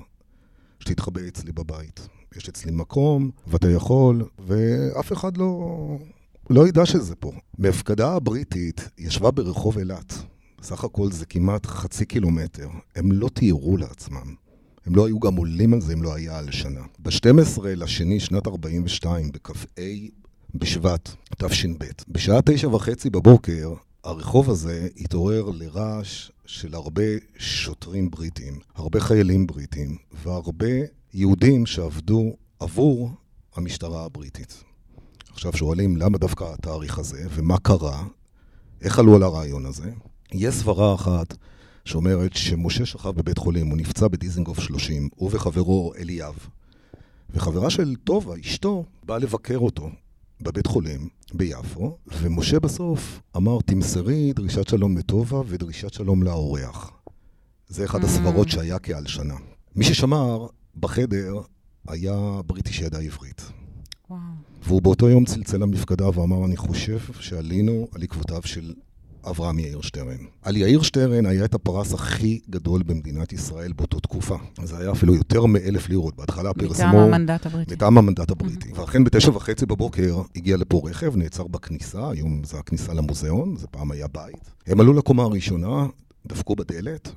שתתחבא 0.80 1.20
אצלי 1.28 1.52
בבית. 1.52 2.08
יש 2.36 2.48
אצלי 2.48 2.72
מקום, 2.72 3.30
ואתה 3.46 3.70
יכול, 3.70 4.24
ואף 4.46 5.12
אחד 5.12 5.36
לא, 5.36 5.98
לא 6.50 6.68
ידע 6.68 6.86
שזה 6.86 7.14
פה. 7.14 7.32
מפקדה 7.58 8.12
הבריטית 8.12 8.88
ישבה 8.98 9.30
ברחוב 9.30 9.78
אילת. 9.78 10.14
סך 10.62 10.84
הכל 10.84 11.12
זה 11.12 11.26
כמעט 11.26 11.66
חצי 11.66 12.04
קילומטר. 12.04 12.68
הם 12.96 13.12
לא 13.12 13.28
תיארו 13.28 13.76
לעצמם. 13.76 14.34
הם 14.86 14.94
לא 14.94 15.06
היו 15.06 15.20
גם 15.20 15.36
עולים 15.36 15.74
על 15.74 15.80
זה 15.80 15.92
אם 15.92 16.02
לא 16.02 16.14
היה 16.14 16.38
על 16.38 16.50
שנה. 16.50 16.80
ב-12 16.98 17.62
לשני 17.64 18.20
שנת 18.20 18.46
42, 18.46 19.32
בכ"ה 19.32 19.52
בשבט, 20.56 21.10
תש"ב. 21.38 21.84
בשעה 22.08 22.42
תשע 22.44 22.68
וחצי 22.68 23.10
בבוקר, 23.10 23.74
הרחוב 24.04 24.50
הזה 24.50 24.88
התעורר 24.96 25.50
לרעש 25.50 26.30
של 26.46 26.74
הרבה 26.74 27.02
שוטרים 27.38 28.10
בריטים, 28.10 28.58
הרבה 28.74 29.00
חיילים 29.00 29.46
בריטים, 29.46 29.96
והרבה 30.22 30.74
יהודים 31.14 31.66
שעבדו 31.66 32.36
עבור 32.60 33.10
המשטרה 33.56 34.04
הבריטית. 34.04 34.64
עכשיו 35.32 35.56
שואלים 35.56 35.96
למה 35.96 36.18
דווקא 36.18 36.44
התאריך 36.44 36.98
הזה, 36.98 37.26
ומה 37.30 37.58
קרה, 37.58 38.04
איך 38.82 38.98
עלו 38.98 39.16
על 39.16 39.22
הרעיון 39.22 39.66
הזה. 39.66 39.90
יש 40.32 40.54
סברה 40.54 40.94
אחת 40.94 41.36
שאומרת 41.84 42.36
שמשה 42.36 42.86
שכב 42.86 43.10
בבית 43.10 43.38
חולים, 43.38 43.66
הוא 43.66 43.76
נפצע 43.76 44.08
בדיזינגוף 44.08 44.60
30, 44.60 45.08
הוא 45.14 45.30
וחברו 45.32 45.92
אליאב. 45.98 46.34
וחברה 47.30 47.70
של 47.70 47.94
טובה, 48.04 48.34
אשתו, 48.40 48.84
באה 49.04 49.18
לבקר 49.18 49.58
אותו 49.58 49.90
בבית 50.44 50.66
חולים 50.66 51.08
ביפו, 51.34 51.98
ומשה 52.20 52.60
בסוף 52.60 53.20
אמר, 53.36 53.58
תמסרי 53.60 54.32
דרישת 54.32 54.68
שלום 54.68 54.98
לטובה 54.98 55.40
ודרישת 55.46 55.92
שלום 55.92 56.22
לאורח. 56.22 56.92
זה 57.68 57.84
אחד 57.84 58.02
Mm. 58.02 58.04
הסברות 58.06 58.48
שהיה 58.48 58.78
כעל 58.78 59.06
שנה. 59.06 59.34
מי 59.76 59.84
ששמר 59.84 60.46
בחדר 60.76 61.40
היה 61.88 62.40
בריטי 62.46 62.72
שידע 62.72 62.98
עברית. 62.98 63.42
וואו. 64.10 64.20
והוא 64.62 64.82
באותו 64.82 65.08
יום 65.08 65.24
צלצל 65.24 65.56
למפקדה 65.56 66.18
ואמר, 66.18 66.44
אני 66.44 66.56
חושב 66.56 66.98
שעלינו 67.20 67.88
על 67.92 68.02
עקבותיו 68.02 68.42
של 68.44 68.74
אברהם 69.30 69.58
יאיר 69.58 69.80
שטרן. 69.80 70.16
על 70.42 70.56
יאיר 70.56 70.82
שטרן 70.82 71.26
היה 71.26 71.44
את 71.44 71.54
הפרס 71.54 71.94
הכי 71.94 72.40
גדול 72.50 72.82
במדינת 72.82 73.32
ישראל 73.32 73.72
באותו 73.72 74.00
תקופה. 74.00 74.36
זה 74.64 74.78
היה 74.78 74.92
אפילו 74.92 75.14
יותר 75.14 75.46
מאלף 75.46 75.88
לירות. 75.88 76.16
בהתחלה 76.16 76.54
פרסמו... 76.54 76.86
מטעם 76.86 76.96
המנדט 76.96 77.46
הבריטי. 77.46 77.74
מטעם 77.74 77.98
המנדט 77.98 78.30
הבריטי. 78.30 78.72
ואכן 78.74 79.04
בתשע 79.04 79.30
וחצי 79.30 79.66
בבוקר 79.66 80.22
הגיע 80.36 80.56
לפה 80.56 80.82
רכב, 80.84 81.16
נעצר 81.16 81.46
בכניסה, 81.46 82.10
היום 82.10 82.44
זה 82.44 82.58
הכניסה 82.58 82.94
למוזיאון, 82.94 83.56
זה 83.56 83.66
פעם 83.66 83.90
היה 83.90 84.06
בית. 84.06 84.50
הם 84.66 84.80
עלו 84.80 84.92
לקומה 84.92 85.22
הראשונה, 85.22 85.86
דפקו 86.26 86.56
בדלת. 86.56 87.12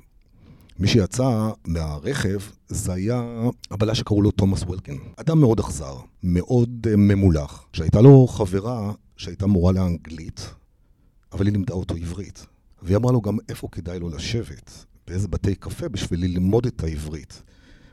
מי 0.78 0.88
שיצא 0.88 1.50
מהרכב 1.66 2.38
זה 2.68 2.92
היה 2.92 3.22
הבלש 3.70 3.98
שקראו 3.98 4.22
לו 4.22 4.30
תומאס 4.30 4.62
וולקין. 4.62 4.98
אדם 5.16 5.40
מאוד 5.40 5.60
אכזר, 5.60 5.94
מאוד 6.22 6.86
uh, 6.86 6.96
ממולח, 6.96 7.66
שהייתה 7.72 8.00
לו 8.00 8.26
חברה 8.26 8.92
שהייתה 9.16 9.46
מורה 9.46 9.72
לאנגלית, 9.72 10.50
אבל 11.32 11.46
היא 11.46 11.52
לימדה 11.52 11.74
אותו 11.74 11.94
עברית. 11.94 12.46
והיא 12.82 12.96
אמרה 12.96 13.12
לו 13.12 13.20
גם 13.20 13.38
איפה 13.48 13.68
כדאי 13.72 13.98
לו 13.98 14.08
לשבת, 14.08 14.84
באיזה 15.06 15.28
בתי 15.28 15.54
קפה 15.54 15.88
בשביל 15.88 16.20
ללמוד 16.20 16.66
את 16.66 16.82
העברית. 16.84 17.42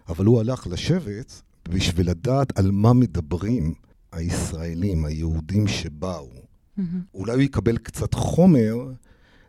אבל 0.08 0.26
הוא 0.26 0.40
הלך 0.40 0.68
לשבת 0.68 1.42
בשביל 1.70 2.10
לדעת 2.10 2.60
על 2.60 2.72
מה 2.72 2.94
מדברים 2.94 3.74
הישראלים, 4.12 5.06
היהודים 5.06 5.68
שבאו. 5.68 6.30
מהמם. 6.78 7.02
אולי 7.14 7.34
הוא 7.34 7.42
יקבל 7.42 7.78
קצת 7.78 8.14
חומר 8.14 8.76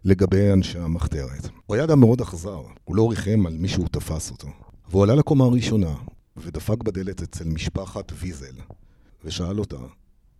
לגבי 0.04 0.52
אנשי 0.52 0.78
המחתרת. 0.78 1.48
הוא 1.66 1.74
היה 1.74 1.84
אדם 1.84 2.00
מאוד 2.00 2.20
אכזר, 2.20 2.62
הוא 2.84 2.96
לא 2.96 3.10
ריחם 3.10 3.46
על 3.46 3.56
מי 3.56 3.68
שהוא 3.68 3.88
תפס 3.88 4.30
אותו. 4.30 4.48
והוא 4.90 5.02
עלה 5.02 5.14
לקומה 5.14 5.44
הראשונה, 5.44 5.94
ודפק 6.36 6.82
בדלת 6.82 7.22
אצל 7.22 7.44
משפחת 7.44 8.12
ויזל, 8.18 8.54
ושאל 9.24 9.58
אותה, 9.58 9.76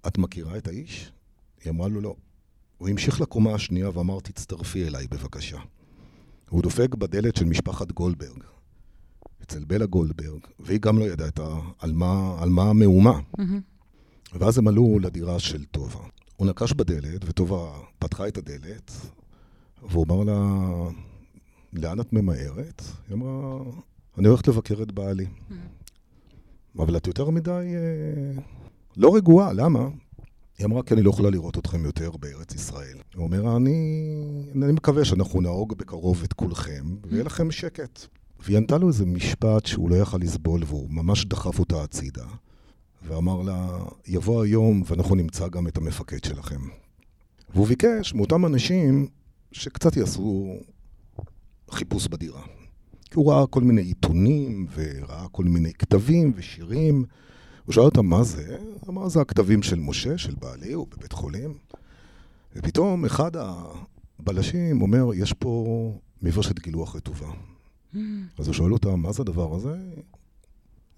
את 0.06 0.18
מכירה 0.18 0.58
את 0.58 0.68
האיש? 0.68 1.12
היא 1.64 1.70
אמרה 1.70 1.88
לו 1.88 2.00
לא. 2.00 2.14
הוא 2.78 2.88
המשיך 2.88 3.20
לקומה 3.20 3.54
השנייה 3.54 3.90
ואמר, 3.94 4.20
תצטרפי 4.20 4.86
אליי 4.86 5.06
בבקשה. 5.06 5.58
הוא 6.50 6.62
דופק 6.62 6.94
בדלת 6.94 7.36
של 7.36 7.44
משפחת 7.44 7.92
גולדברג, 7.92 8.42
אצל 9.42 9.64
בלה 9.64 9.86
גולדברג, 9.86 10.40
והיא 10.60 10.80
גם 10.80 10.98
לא 10.98 11.04
ידעה 11.04 11.28
ה- 11.40 11.60
על 11.78 11.92
מה, 11.92 12.36
על 12.42 12.48
מה 12.48 12.62
המהומה. 12.62 13.20
מהמם. 13.38 13.60
ואז 14.32 14.58
הם 14.58 14.68
עלו 14.68 14.98
לדירה 14.98 15.38
של 15.38 15.64
טובה. 15.64 16.00
הוא 16.36 16.46
נקש 16.46 16.72
בדלת, 16.72 17.24
וטובה 17.24 17.72
פתחה 17.98 18.28
את 18.28 18.38
הדלת, 18.38 18.90
והוא 19.82 20.04
אמר 20.08 20.24
לה, 20.24 20.56
לאן 21.72 22.00
את 22.00 22.12
ממהרת? 22.12 22.82
היא 23.08 23.14
אמרה, 23.14 23.58
אני 24.18 24.28
הולכת 24.28 24.48
לבקר 24.48 24.82
את 24.82 24.92
בעלי. 24.92 25.26
אבל 26.78 26.96
את 26.96 27.06
יותר 27.06 27.30
מדי 27.30 27.50
אה, 27.50 28.42
לא 28.96 29.16
רגועה, 29.16 29.52
למה? 29.52 29.88
היא 30.58 30.66
אמרה, 30.66 30.82
כי 30.82 30.94
אני 30.94 31.02
לא 31.02 31.10
יכולה 31.10 31.30
לראות 31.30 31.58
אתכם 31.58 31.84
יותר 31.84 32.10
בארץ 32.10 32.54
ישראל. 32.54 32.96
הוא 33.14 33.24
אומר, 33.24 33.56
אני, 33.56 34.08
אני 34.62 34.72
מקווה 34.72 35.04
שאנחנו 35.04 35.40
נהוג 35.40 35.74
בקרוב 35.78 36.22
את 36.24 36.32
כולכם, 36.32 36.84
ויהיה 37.06 37.24
לכם 37.24 37.50
שקט. 37.50 38.06
והיא 38.40 38.56
ענתה 38.56 38.78
לו 38.78 38.88
איזה 38.88 39.06
משפט 39.06 39.66
שהוא 39.66 39.90
לא 39.90 39.96
יכל 39.96 40.18
לסבול, 40.18 40.62
והוא 40.66 40.90
ממש 40.90 41.24
דחף 41.24 41.58
אותה 41.58 41.82
הצידה. 41.82 42.26
ואמר 43.06 43.42
לה, 43.42 43.78
יבוא 44.06 44.42
היום 44.42 44.82
ואנחנו 44.86 45.14
נמצא 45.14 45.48
גם 45.48 45.68
את 45.68 45.76
המפקד 45.76 46.24
שלכם. 46.24 46.60
והוא 47.54 47.66
ביקש 47.66 48.14
מאותם 48.14 48.46
אנשים 48.46 49.06
שקצת 49.52 49.96
יעשו 49.96 50.56
חיפוש 51.70 52.08
בדירה. 52.08 52.42
כי 53.04 53.14
הוא 53.14 53.32
ראה 53.32 53.46
כל 53.46 53.60
מיני 53.60 53.82
עיתונים, 53.82 54.66
וראה 54.74 55.28
כל 55.32 55.44
מיני 55.44 55.72
כתבים 55.72 56.32
ושירים. 56.36 57.04
הוא 57.66 57.72
שאל 57.72 57.82
אותם, 57.82 58.06
מה 58.06 58.22
זה? 58.22 58.58
אמר, 58.88 59.08
זה 59.08 59.20
הכתבים 59.20 59.62
של 59.62 59.80
משה, 59.80 60.18
של 60.18 60.34
בעלי, 60.34 60.72
הוא 60.72 60.86
בבית 60.90 61.12
חולים. 61.12 61.58
ופתאום 62.56 63.04
אחד 63.04 63.30
הבלשים 64.18 64.82
אומר, 64.82 65.14
יש 65.14 65.32
פה 65.32 65.92
מברשת 66.22 66.58
גילוח 66.58 66.96
רטובה. 66.96 67.32
אז 68.38 68.46
הוא 68.46 68.54
שואל 68.54 68.72
אותה, 68.72 68.96
מה 68.96 69.12
זה 69.12 69.22
הדבר 69.22 69.54
הזה? 69.54 69.76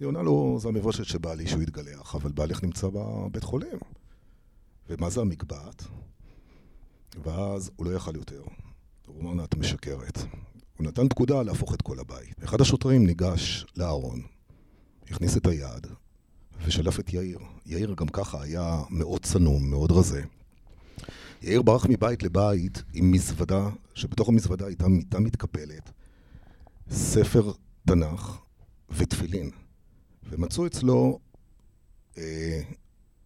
היא 0.00 0.06
עונה 0.06 0.22
לו, 0.22 0.58
זה 0.60 0.68
המברשת 0.68 1.04
שבעלי 1.04 1.46
שהוא 1.46 1.62
התגלח, 1.62 2.14
אבל 2.14 2.32
בעלך 2.32 2.64
נמצא 2.64 2.88
בבית 2.92 3.44
חולים. 3.44 3.78
ומה 4.88 5.10
זה 5.10 5.20
המקבעת? 5.20 5.84
ואז 7.22 7.70
הוא 7.76 7.86
לא 7.86 7.96
יכל 7.96 8.16
יותר. 8.16 8.42
הוא 9.06 9.20
אמר 9.22 9.34
לה, 9.34 9.44
את 9.44 9.54
משקרת. 9.54 10.18
הוא 10.76 10.86
נתן 10.86 11.08
פקודה 11.08 11.42
להפוך 11.42 11.74
את 11.74 11.82
כל 11.82 11.98
הבית. 11.98 12.44
אחד 12.44 12.60
השוטרים 12.60 13.06
ניגש 13.06 13.66
לארון, 13.76 14.22
הכניס 15.10 15.36
את 15.36 15.46
היד, 15.46 15.86
ושלף 16.64 17.00
את 17.00 17.12
יאיר. 17.12 17.38
יאיר 17.66 17.94
גם 17.94 18.08
ככה 18.08 18.42
היה 18.42 18.82
מאוד 18.90 19.22
צנום, 19.22 19.70
מאוד 19.70 19.92
רזה. 19.92 20.22
יאיר 21.42 21.62
ברח 21.62 21.86
מבית 21.88 22.22
לבית 22.22 22.82
עם 22.94 23.12
מזוודה, 23.12 23.68
שבתוך 23.94 24.28
המזוודה 24.28 24.66
הייתה 24.66 24.88
מיטה 24.88 25.20
מתקפלת, 25.20 25.90
ספר 26.90 27.52
תנ"ך 27.86 28.38
ותפילין. 28.90 29.50
ומצאו 30.30 30.66
אצלו 30.66 31.18
אה, 32.18 32.60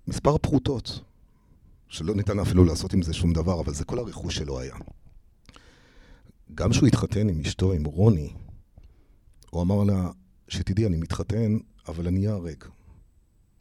מספר 0.08 0.38
פרוטות, 0.38 1.00
שלא 1.88 2.14
ניתן 2.14 2.38
אפילו 2.38 2.64
לעשות 2.64 2.92
עם 2.92 3.02
זה 3.02 3.12
שום 3.12 3.32
דבר, 3.32 3.60
אבל 3.60 3.74
זה 3.74 3.84
כל 3.84 3.98
הרכוש 3.98 4.36
שלו 4.36 4.60
היה. 4.60 4.74
גם 6.54 6.70
כשהוא 6.70 6.88
התחתן 6.88 7.28
עם 7.28 7.40
אשתו, 7.40 7.72
עם 7.72 7.84
רוני, 7.84 8.32
הוא 9.50 9.62
אמר 9.62 9.84
לה, 9.84 10.10
שתדעי, 10.48 10.86
אני 10.86 10.96
מתחתן, 10.96 11.58
אבל 11.88 12.06
אני 12.06 12.28
אהרג. 12.28 12.64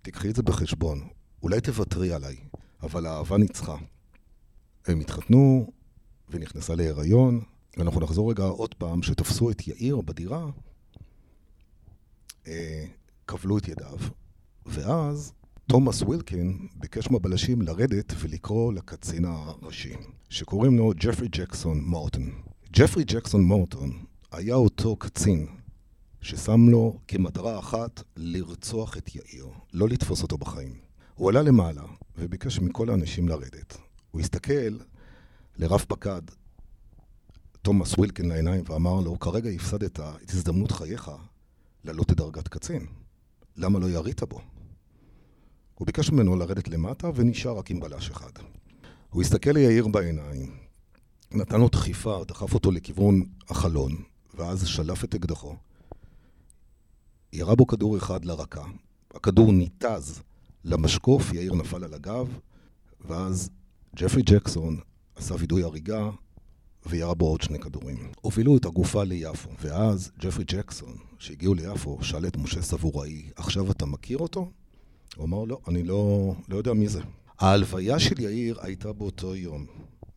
תקחי 0.02 0.30
את 0.30 0.36
זה 0.36 0.44
בחשבון. 0.44 1.08
אולי 1.44 1.62
תוותרי 1.62 2.14
עליי, 2.14 2.36
אבל 2.84 3.06
האהבה 3.06 3.38
ניצחה. 3.38 3.78
הם 4.88 5.00
התחתנו, 5.00 5.72
ונכנסה 6.30 6.76
להיריון, 6.76 7.42
ואנחנו 7.78 8.02
נחזור 8.02 8.30
רגע 8.32 8.44
עוד 8.44 8.74
פעם, 8.74 9.04
שתפסו 9.04 9.52
את 9.52 9.68
יאיר 9.68 10.02
בדירה, 10.02 10.46
אה, 12.48 12.86
כבלו 13.28 13.58
את 13.58 13.68
ידיו, 13.68 13.98
ואז 14.66 15.34
תומאס 15.68 16.02
ווילקין 16.02 16.68
ביקש 16.76 17.12
מהבלשים 17.12 17.62
לרדת 17.62 18.14
ולקרוא 18.20 18.74
לקצין 18.74 19.26
הראשי, 19.26 19.94
שקוראים 20.30 20.78
לו 20.78 20.92
ג'פרי 20.96 21.28
ג'קסון 21.32 21.82
מורטון. 21.82 22.32
ג'פרי 22.74 23.04
ג'קסון 23.04 23.44
מורטון 23.44 24.06
היה 24.32 24.56
אותו 24.56 24.96
קצין 24.96 25.48
ששם 26.22 26.70
לו 26.70 27.00
כמטרה 27.08 27.60
אחת 27.60 28.04
לרצוח 28.18 28.98
את 28.98 29.16
יאיר, 29.16 29.48
לא 29.74 29.88
לתפוס 29.90 30.24
אותו 30.24 30.38
בחיים. 30.38 30.74
הוא 31.16 31.30
עלה 31.30 31.42
למעלה 31.42 31.84
וביקש 32.18 32.60
מכל 32.60 32.90
האנשים 32.90 33.28
לרדת. 33.28 33.78
הוא 34.12 34.22
הסתכל 34.22 34.78
לרב 35.58 35.86
פקד, 35.88 36.22
תומאס 37.62 37.94
ווילקין 37.94 38.30
לעיניים, 38.30 38.64
ואמר 38.68 39.00
לו, 39.00 39.20
כרגע 39.20 39.50
הפסדת 39.50 40.00
את 40.00 40.30
הזדמנות 40.30 40.72
חייך 40.72 41.12
לעלות 41.84 42.12
לדרגת 42.12 42.48
קצין. 42.48 42.86
למה 43.58 43.80
לא 43.80 43.90
ירית 43.90 44.24
בו? 44.24 44.42
הוא 45.76 45.86
ביקש 45.86 46.12
ממנו 46.12 46.36
לרדת 46.36 46.68
למטה 46.68 47.10
ונשאר 47.16 47.58
רק 47.58 47.72
עם 47.72 47.80
בלש 47.80 48.10
אחד. 48.10 48.32
הוא 49.10 49.22
הסתכל 49.22 49.52
ליאיר 49.52 49.88
בעיניים, 49.88 50.56
נתן 51.32 51.60
לו 51.60 51.70
דחיפה, 51.70 52.24
דחף 52.28 52.54
אותו 52.54 52.72
לכיוון 52.72 53.24
החלון, 53.50 54.04
ואז 54.34 54.68
שלף 54.68 55.04
את 55.04 55.16
אקדחו. 55.16 55.56
ירה 57.34 57.56
בו 57.56 57.68
כדור 57.68 57.98
אחד 57.98 58.26
לרקה, 58.26 58.64
הכדור 59.14 59.52
ניתז 59.52 60.22
למשקוף, 60.66 61.34
יאיר 61.34 61.54
נפל 61.54 61.84
על 61.84 61.94
הגב, 61.94 62.28
ואז 63.06 63.50
ג'פרי 63.96 64.22
ג'קסון 64.22 64.80
עשה 65.16 65.36
וידוי 65.40 65.64
הריגה 65.64 66.10
וירה 66.86 67.14
בו 67.14 67.26
עוד 67.26 67.42
שני 67.42 67.60
כדורים. 67.60 68.12
הובילו 68.22 68.58
את 68.58 68.66
הגופה 68.66 69.04
ליפו, 69.04 69.50
ואז 69.62 70.12
ג'פרי 70.20 70.44
ג'קסון, 70.48 70.96
שהגיעו 71.20 71.54
ליפו, 71.54 71.98
שאל 72.02 72.28
את 72.28 72.38
משה 72.38 72.62
סבוראי, 72.62 73.30
עכשיו 73.36 73.72
אתה 73.72 73.86
מכיר 73.86 74.18
אותו? 74.18 74.52
הוא 75.16 75.26
אמר, 75.26 75.44
לא, 75.44 75.60
אני 75.68 75.84
לא, 75.84 76.34
לא 76.50 76.58
יודע 76.58 76.74
מי 76.74 76.88
זה. 76.88 77.02
ההלוויה 77.40 78.00
של 78.00 78.20
יאיר 78.20 78.60
הייתה 78.62 78.94
באותו 78.94 79.36
יום, 79.36 79.66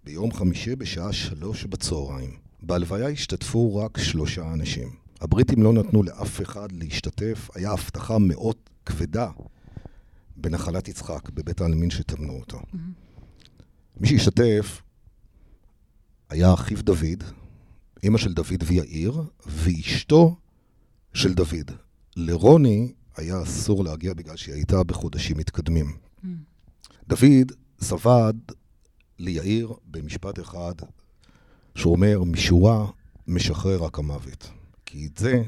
ביום 0.05 0.33
חמישי 0.33 0.77
בשעה 0.77 1.13
שלוש 1.13 1.65
בצהריים. 1.65 2.37
בהלוויה 2.63 3.09
השתתפו 3.09 3.77
רק 3.77 3.99
שלושה 3.99 4.53
אנשים. 4.53 5.04
הבריטים 5.25 5.63
לא 5.63 5.73
נתנו 5.73 6.03
לאף 6.03 6.43
אחד 6.43 6.73
להשתתף, 6.73 7.51
היה 7.55 7.73
הבטחה 7.73 8.19
מאוד 8.19 8.57
כבדה 8.87 9.31
בנחלת 10.37 10.89
יצחק, 10.89 11.31
בבית 11.31 11.61
העלמין 11.61 11.91
שטמנו 11.91 12.33
אותו. 12.33 12.61
מי 13.97 14.09
שהשתתף 14.09 14.83
היה 16.31 16.55
אחיו 16.55 16.83
דוד, 16.83 17.25
אימא 18.03 18.19
של 18.19 18.33
דוד 18.33 18.63
ויאיר, 18.67 19.23
ואשתו 19.47 20.37
של 21.15 21.35
דוד. 21.35 21.71
לרוני 22.17 22.93
היה 23.17 23.43
אסור 23.43 23.85
להגיע 23.85 24.15
בגלל 24.15 24.37
שהיא 24.37 24.55
הייתה 24.55 24.85
בחודשים 24.85 25.37
מתקדמים. 25.37 25.97
דוד 27.09 27.53
סבד 27.81 28.35
ליאיר 29.19 29.73
במשפט 29.87 30.41
אחד, 30.41 30.75
שאומר, 31.75 32.25
משורה 32.25 32.87
משחרר 33.27 33.85
רק 33.85 33.99
המוות. 33.99 34.51
כי 34.95 35.07
את 35.07 35.19
זה 35.19 35.43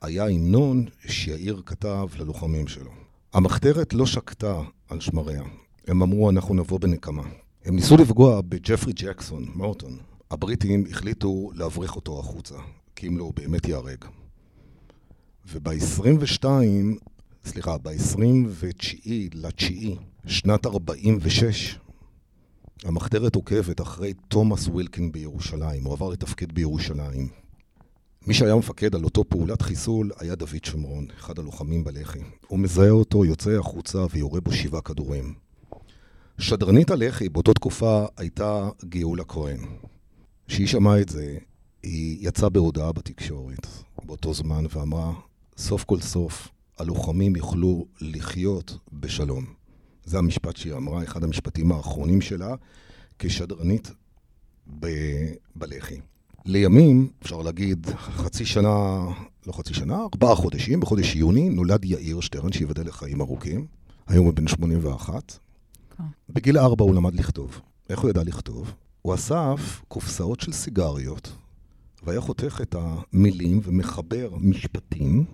היה 0.00 0.26
המנון 0.26 0.86
שיאיר 1.06 1.62
כתב 1.66 2.06
ללוחמים 2.18 2.68
שלו. 2.68 2.90
המחתרת 3.32 3.94
לא 3.94 4.06
שקטה 4.06 4.60
על 4.88 5.00
שמריה. 5.00 5.42
הם 5.86 6.02
אמרו, 6.02 6.30
אנחנו 6.30 6.54
נבוא 6.54 6.80
בנקמה. 6.80 7.22
הם 7.64 7.76
ניסו 7.76 7.96
לפגוע 7.96 8.40
בג'פרי 8.40 8.92
ג'קסון, 8.92 9.46
מורטון. 9.54 9.98
הבריטים 10.30 10.84
החליטו 10.90 11.50
להבריח 11.54 11.96
אותו 11.96 12.20
החוצה, 12.20 12.54
כי 12.96 13.08
אם 13.08 13.18
לא, 13.18 13.24
הוא 13.24 13.32
באמת 13.36 13.68
ייהרג. 13.68 14.04
וב-22, 15.46 16.44
סליחה, 17.44 17.78
ב-29 17.78 18.20
לתשיעי, 19.34 19.96
שנת 20.26 20.66
46, 20.66 21.78
המחתרת 22.84 23.34
עוקבת 23.34 23.80
אחרי 23.80 24.12
תומאס 24.28 24.66
ווילקין 24.66 25.12
בירושלים, 25.12 25.84
הוא 25.84 25.92
עבר 25.92 26.08
לתפקיד 26.08 26.54
בירושלים. 26.54 27.40
מי 28.26 28.34
שהיה 28.34 28.56
מפקד 28.56 28.94
על 28.94 29.04
אותו 29.04 29.24
פעולת 29.24 29.62
חיסול 29.62 30.10
היה 30.18 30.34
דוד 30.34 30.64
שמרון, 30.64 31.06
אחד 31.18 31.38
הלוחמים 31.38 31.84
בלח"י. 31.84 32.18
הוא 32.48 32.58
מזהה 32.58 32.90
אותו, 32.90 33.24
יוצא 33.24 33.50
החוצה 33.50 34.06
ויורה 34.10 34.40
בו 34.40 34.52
שבעה 34.52 34.80
כדורים. 34.80 35.34
שדרנית 36.38 36.90
הלח"י 36.90 37.28
באותה 37.28 37.54
תקופה 37.54 38.06
הייתה 38.16 38.68
גאולה 38.84 39.24
כהן. 39.24 39.60
כשהיא 40.48 40.66
שמעה 40.66 41.00
את 41.00 41.08
זה, 41.08 41.38
היא 41.82 42.28
יצאה 42.28 42.48
בהודעה 42.48 42.92
בתקשורת 42.92 43.66
באותו 44.04 44.34
זמן 44.34 44.64
ואמרה, 44.70 45.12
סוף 45.56 45.84
כל 45.84 46.00
סוף 46.00 46.48
הלוחמים 46.78 47.36
יוכלו 47.36 47.86
לחיות 48.00 48.78
בשלום. 48.92 49.44
זה 50.04 50.18
המשפט 50.18 50.56
שהיא 50.56 50.74
אמרה, 50.74 51.02
אחד 51.02 51.24
המשפטים 51.24 51.72
האחרונים 51.72 52.20
שלה 52.20 52.54
כשדרנית 53.18 53.90
ב- 54.80 55.32
בלח"י. 55.56 56.00
לימים, 56.44 57.08
אפשר 57.22 57.42
להגיד, 57.42 57.86
חצי 57.96 58.44
שנה, 58.44 59.06
לא 59.46 59.52
חצי 59.52 59.74
שנה, 59.74 59.96
ארבעה 59.96 60.34
חודשים, 60.34 60.80
בחודש 60.80 61.16
יוני, 61.16 61.48
נולד 61.48 61.84
יאיר 61.84 62.20
שטרן, 62.20 62.52
שיבדל 62.52 62.86
לחיים 62.86 63.20
ארוכים. 63.20 63.66
היום 64.06 64.26
הוא 64.26 64.34
בן 64.34 64.46
81. 64.46 65.38
כן. 65.96 66.04
בגיל 66.28 66.58
ארבע 66.58 66.84
הוא 66.84 66.94
למד 66.94 67.14
לכתוב. 67.14 67.60
איך 67.90 68.00
הוא 68.00 68.10
ידע 68.10 68.22
לכתוב? 68.22 68.74
הוא 69.02 69.14
אסף 69.14 69.82
קופסאות 69.88 70.40
של 70.40 70.52
סיגריות, 70.52 71.32
והיה 72.02 72.20
חותך 72.20 72.60
את 72.62 72.74
המילים 72.78 73.60
ומחבר 73.64 74.30
משפטים, 74.40 75.24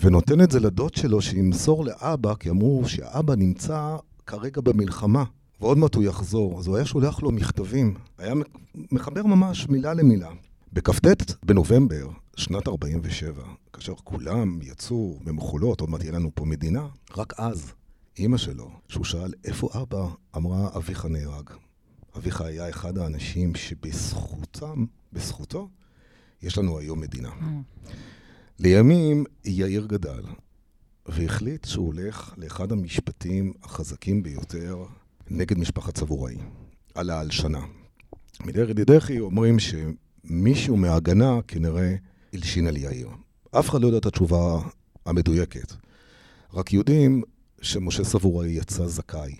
ונותן 0.00 0.40
את 0.40 0.50
זה 0.50 0.60
לדוד 0.60 0.94
שלו 0.94 1.22
שימסור 1.22 1.84
לאבא, 1.84 2.34
כי 2.34 2.50
אמרו 2.50 2.88
שהאבא 2.88 3.34
נמצא 3.34 3.96
כרגע 4.26 4.60
במלחמה, 4.60 5.24
ועוד 5.60 5.78
מעט 5.78 5.94
הוא 5.94 6.04
יחזור. 6.04 6.58
אז 6.58 6.66
הוא 6.66 6.76
היה 6.76 6.84
שולח 6.84 7.22
לו 7.22 7.30
מכתבים, 7.30 7.94
היה 8.18 8.34
מחבר 8.92 9.22
ממש 9.22 9.68
מילה 9.68 9.94
למילה. 9.94 10.30
בכ"ט 10.72 11.32
בנובמבר, 11.44 12.08
שנת 12.36 12.68
47, 12.68 13.42
כאשר 13.72 13.94
כולם 13.94 14.58
יצאו 14.62 15.18
במחולות, 15.24 15.80
עוד 15.80 15.90
מעט 15.90 16.02
יהיה 16.02 16.12
לנו 16.12 16.30
פה 16.34 16.44
מדינה, 16.44 16.88
רק 17.16 17.32
אז, 17.38 17.72
אימא 18.18 18.36
שלו, 18.36 18.70
שהוא 18.88 19.04
שאל, 19.04 19.32
איפה 19.44 19.68
אבא? 19.82 20.06
אמרה, 20.36 20.68
אביך 20.76 21.04
נהרג. 21.04 21.50
אביך 22.16 22.40
היה 22.40 22.68
אחד 22.68 22.98
האנשים 22.98 23.54
שבזכותם, 23.54 24.84
בזכותו, 25.12 25.68
יש 26.42 26.58
לנו 26.58 26.78
היום 26.78 27.00
מדינה. 27.00 27.30
לימים 28.58 29.24
יאיר 29.44 29.86
גדל, 29.86 30.22
והחליט 31.06 31.64
שהוא 31.64 31.86
הולך 31.86 32.34
לאחד 32.36 32.72
המשפטים 32.72 33.52
החזקים 33.62 34.22
ביותר 34.22 34.84
נגד 35.30 35.58
משפחת 35.58 35.96
סבוראי, 35.96 36.36
על 36.94 37.10
ההלשנה. 37.10 37.60
מדרך 38.44 38.70
ידידכי 38.70 39.20
אומרים 39.20 39.56
שמישהו 39.58 40.76
מההגנה 40.76 41.38
כנראה 41.48 41.94
הלשין 42.32 42.66
על 42.66 42.76
יאיר. 42.76 43.08
אף 43.50 43.70
אחד 43.70 43.80
לא 43.80 43.86
יודע 43.86 43.98
את 43.98 44.06
התשובה 44.06 44.60
המדויקת. 45.06 45.72
רק 46.54 46.72
יודעים 46.72 47.22
שמשה 47.62 48.04
סבוראי 48.04 48.50
יצא 48.50 48.86
זכאי, 48.86 49.34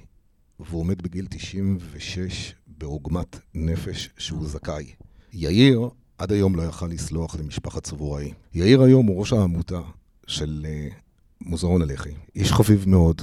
והוא 0.61 0.81
עומד 0.81 1.03
בגיל 1.03 1.27
96 1.31 2.55
בעוגמת 2.67 3.39
נפש 3.55 4.11
שהוא 4.19 4.49
זכאי. 4.49 4.87
יאיר 5.33 5.89
עד 6.19 6.33
היום 6.33 6.57
לא 6.57 6.63
יכל 6.63 6.87
לסלוח 6.87 7.37
למשפחת 7.37 7.87
סבוראי. 7.87 8.33
יאיר 8.55 8.83
היום 8.83 9.07
הוא 9.07 9.21
ראש 9.21 9.33
העמותה 9.33 9.81
של 10.27 10.67
uh, 10.67 10.95
מוזיאון 11.41 11.83
הלח"י. 11.83 12.11
איש 12.35 12.53
חביב 12.53 12.89
מאוד, 12.89 13.23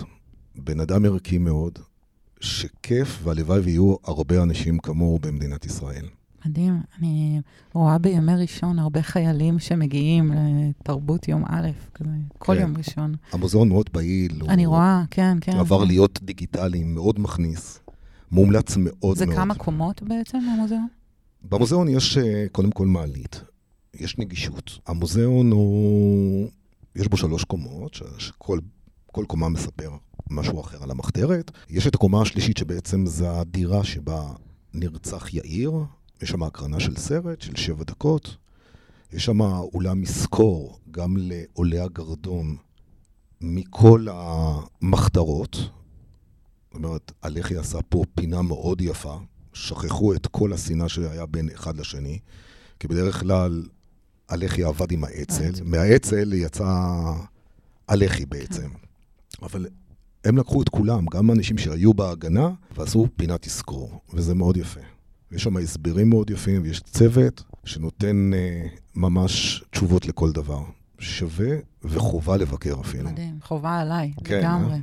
בן 0.56 0.80
אדם 0.80 1.06
ערכי 1.06 1.38
מאוד, 1.38 1.80
שכיף 2.42 3.20
והלוואי 3.24 3.60
ויהיו 3.60 3.96
הרבה 4.04 4.44
אנשים 4.44 4.80
כמוהו 4.80 5.20
במדינת 5.20 5.66
ישראל. 5.66 6.06
מדהים. 6.46 6.82
אני 7.00 7.42
רואה 7.74 7.98
בימי 7.98 8.36
ראשון 8.36 8.80
הרבה 8.80 9.02
חיילים 9.02 9.60
שמגיעים 9.60 10.32
לתרבות 10.34 11.28
יום 11.28 11.44
א', 11.48 11.70
כזה, 11.94 12.10
כל 12.38 12.56
כן. 12.56 12.62
יום 12.62 12.78
ראשון. 12.78 13.16
המוזיאון 13.32 13.70
מאוד 13.70 13.90
פעיל. 13.90 14.42
אני 14.50 14.64
הוא 14.64 14.76
רואה, 14.76 15.04
כן, 15.12 15.38
כן. 15.42 15.58
עבר 15.58 15.82
כן. 15.82 15.88
להיות 15.88 16.20
דיגיטלי, 16.24 16.84
מאוד 16.84 17.20
מכניס. 17.20 17.80
מומלץ 18.32 18.78
מאוד 18.78 19.18
זה 19.18 19.26
מאוד. 19.26 19.38
כמה 19.38 19.56
קומות 19.56 20.04
בעצם, 20.04 20.38
המוזיאון? 20.38 20.88
במוזיאון 21.44 21.88
יש 21.88 22.18
אה, 22.18 22.46
קודם 22.52 22.72
כל 22.72 22.86
מעלית, 22.88 23.42
יש 23.94 24.18
נגישות. 24.18 24.80
המוזיאון 24.88 25.52
הוא, 25.52 26.50
יש 26.96 27.08
בו 27.08 27.18
שלוש 27.18 27.44
קומות, 27.44 28.00
שכל 28.18 28.60
כל 29.12 29.26
קומה 29.28 29.50
מספר 29.50 29.90
משהו 30.30 30.62
אחר 30.62 30.84
על 30.84 30.92
המחתרת. 30.92 31.52
יש 31.70 31.88
את 31.88 31.96
הקומה 31.96 32.22
השלישית 32.22 32.58
שבעצם 32.58 33.06
זה 33.06 33.32
הדירה 33.32 33.84
שבה 33.84 34.32
נרצח 34.74 35.34
יאיר, 35.34 35.72
יש 36.22 36.30
שם 36.30 36.44
הקרנה 36.44 36.80
של 36.80 36.96
סרט 36.96 37.42
של 37.42 37.56
שבע 37.56 37.84
דקות. 37.84 38.38
יש 39.14 39.26
שם 39.26 39.42
אולם 39.42 40.02
מסקור 40.02 40.80
גם 40.92 41.16
לעולי 41.18 41.80
הגרדום 41.80 42.58
מכל 43.42 44.08
המחתרות. 44.12 45.56
זאת 45.56 45.70
אומרת, 46.74 47.12
הלח"י 47.24 47.58
עשה 47.58 47.80
פה 47.90 48.04
פינה 48.16 48.42
מאוד 48.42 48.82
יפה. 48.82 49.18
שכחו 49.54 50.14
את 50.14 50.28
כל 50.28 50.54
השנאה 50.54 50.90
שהיה 50.90 51.26
בין 51.26 51.50
אחד 51.50 51.78
לשני, 51.78 52.20
כי 52.80 52.88
בדרך 52.88 53.20
כלל 53.20 53.64
הלח"י 54.30 54.64
עבד 54.64 54.92
עם 54.92 55.04
האצ"ל, 55.04 55.44
האצ"ל. 55.44 55.64
מהאצ"ל 55.64 56.34
יצא 56.34 56.84
הלח"י 57.88 58.26
בעצם. 58.26 58.70
אבל 59.42 59.68
הם 60.28 60.38
לקחו 60.38 60.62
את 60.62 60.70
כולם, 60.70 61.06
גם 61.06 61.32
אנשים 61.32 61.58
שהיו 61.58 61.94
בהגנה, 61.94 62.50
ועשו 62.76 63.08
פינת 63.16 63.42
תזכור, 63.42 64.00
וזה 64.14 64.36
מאוד 64.36 64.58
יפה. 64.58 64.80
יש 65.32 65.44
שם 65.44 65.58
הסברים 65.58 66.10
מאוד 66.10 66.30
יפים, 66.30 66.62
ויש 66.64 66.80
צוות 66.80 67.44
שנותן 67.66 68.32
אה, 68.34 68.68
ממש 68.96 69.64
תשובות 69.72 70.06
לכל 70.06 70.32
דבר. 70.32 70.62
שווה 71.00 71.56
וחובה 71.84 72.38
לבקר 72.38 72.76
אפילו. 72.82 73.10
מדהים. 73.10 73.38
חובה 73.44 73.80
עליי, 73.80 74.14
כן, 74.24 74.40
לגמרי. 74.40 74.74
אה? 74.74 74.80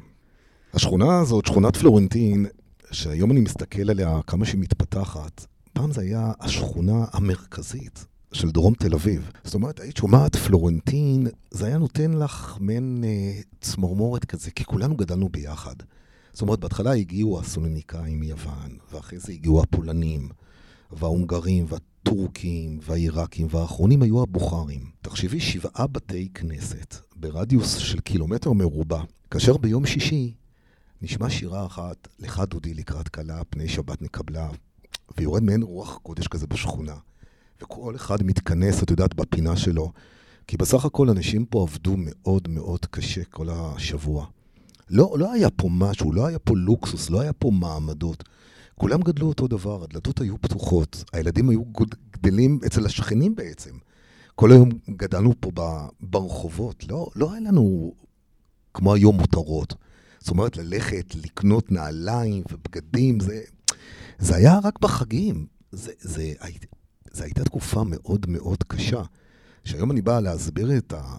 השכונה 0.75 1.19
הזאת, 1.21 1.47
שכונת 1.47 1.77
פלורנטין, 1.77 2.47
שהיום 2.91 3.31
אני 3.31 3.41
מסתכל 3.41 3.91
עליה 3.91 4.21
כמה 4.27 4.45
שהיא 4.45 4.61
מתפתחת, 4.61 5.47
פעם 5.73 5.93
זה 5.93 6.01
היה 6.01 6.33
השכונה 6.41 7.05
המרכזית 7.13 8.07
של 8.35 8.51
דרום 8.51 8.75
תל 8.75 8.95
אביב. 8.95 9.31
זאת 9.45 9.55
אומרת, 9.55 9.81
היית 9.81 9.97
שומעת 9.97 10.37
פלורנטין, 10.37 11.27
זה 11.51 11.67
היה 11.67 11.79
נותן 11.79 12.13
לך 12.13 12.57
מעין 12.61 13.05
אה, 13.07 13.41
צמרמורת 13.61 14.25
כזה, 14.25 14.51
כי 14.51 14.65
כולנו 14.65 14.97
גדלנו 14.97 15.29
ביחד. 15.29 15.75
זאת 16.33 16.43
אומרת, 16.43 16.61
בהתחלה 16.61 16.93
הגיעו 16.93 17.41
הסולניקאים 17.41 18.21
מיוון, 18.21 18.79
ואחרי 18.93 19.19
זה 19.19 19.33
הגיעו 19.33 19.63
הפולנים, 19.63 20.29
וההונגרים, 20.93 21.67
והטורקים, 21.69 22.79
והעיראקים, 22.83 23.47
והאחרונים 23.51 24.03
היו 24.03 24.23
הבוכרים. 24.23 24.91
תחשבי, 25.03 25.41
שבעה 25.41 25.87
בתי 25.87 26.29
כנסת 26.35 26.97
ברדיוס 27.17 27.77
של 27.77 28.01
קילומטר 28.01 28.53
מרובע, 28.53 29.03
כאשר 29.31 29.57
ביום 29.57 29.87
שישי 29.87 30.35
נשמע 31.03 31.31
שירה 31.31 31.67
אחת, 31.67 32.09
לך 32.19 32.41
דודי 32.41 32.75
לקראת 32.75 33.09
כלה, 33.09 33.45
פני 33.51 33.69
שבת 33.69 34.03
נקבלה, 34.03 34.49
ויורד 35.19 35.43
מעין 35.43 35.63
רוח 35.63 35.99
קודש 36.03 36.27
כזה 36.27 36.47
בשכונה. 36.47 36.95
וכל 37.63 37.97
אחד 37.97 38.23
מתכנס, 38.23 38.83
את 38.83 38.91
יודעת, 38.91 39.15
בפינה 39.15 39.57
שלו. 39.57 39.93
כי 40.47 40.57
בסך 40.57 40.85
הכל 40.85 41.11
אנשים 41.11 41.45
פה 41.45 41.63
עבדו 41.63 41.95
מאוד 41.97 42.49
מאוד 42.49 42.87
קשה 42.87 43.25
כל 43.25 43.49
השבוע. 43.51 44.27
לא, 44.91 45.15
לא 45.19 45.33
היה 45.33 45.51
פה 45.51 45.69
משהו, 45.71 46.13
לא 46.13 46.27
היה 46.27 46.39
פה 46.39 46.57
לוקסוס, 46.57 47.11
לא 47.11 47.21
היה 47.21 47.33
פה 47.33 47.51
מעמדות. 47.51 48.25
כולם 48.75 49.01
גדלו 49.01 49.29
אותו 49.29 49.49
דבר, 49.49 49.85
הדלתות 49.85 50.21
היו 50.21 50.41
פתוחות, 50.41 51.05
הילדים 51.13 51.51
היו 51.51 51.63
גדלים 52.13 52.61
אצל 52.67 52.87
השכנים 52.87 53.35
בעצם. 53.35 53.71
כל 54.35 54.53
היום 54.53 54.69
גדלנו 54.91 55.33
פה 55.41 55.51
ברחובות, 56.01 56.85
לא, 56.89 57.07
לא 57.17 57.33
היה 57.33 57.41
לנו 57.41 57.95
כמו 58.75 58.95
היום 58.95 59.17
מותרות. 59.17 59.75
זאת 60.19 60.31
אומרת, 60.31 60.57
ללכת, 60.57 61.15
לקנות 61.15 61.73
נעליים 61.73 62.43
ובגדים, 62.53 63.21
זה, 63.21 63.41
זה 64.19 64.37
היה 64.37 64.59
רק 64.65 64.79
בחגים. 64.81 65.47
זה, 65.73 65.93
זה, 65.99 66.33
זה 67.15 67.25
הייתה 67.25 67.45
תקופה 67.45 67.85
מאוד 67.85 68.27
מאוד 68.29 68.63
קשה. 68.63 69.03
שהיום 69.65 69.91
אני 69.91 70.03
בא 70.03 70.21
להסביר 70.21 70.79
את, 70.79 70.93
ה, 70.93 71.17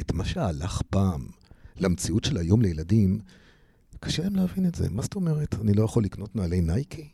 את 0.00 0.12
מה 0.12 0.24
שהלך 0.24 0.82
פעם 0.90 1.26
למציאות 1.76 2.24
של 2.24 2.36
היום 2.36 2.62
לילדים, 2.62 3.18
קשה 4.00 4.22
להם 4.22 4.36
להבין 4.36 4.66
את 4.66 4.74
זה. 4.74 4.90
מה 4.90 5.02
זאת 5.02 5.14
אומרת? 5.14 5.54
אני 5.60 5.72
לא 5.72 5.84
יכול 5.84 6.04
לקנות 6.04 6.36
נעלי 6.36 6.60
נייקי? 6.60 7.08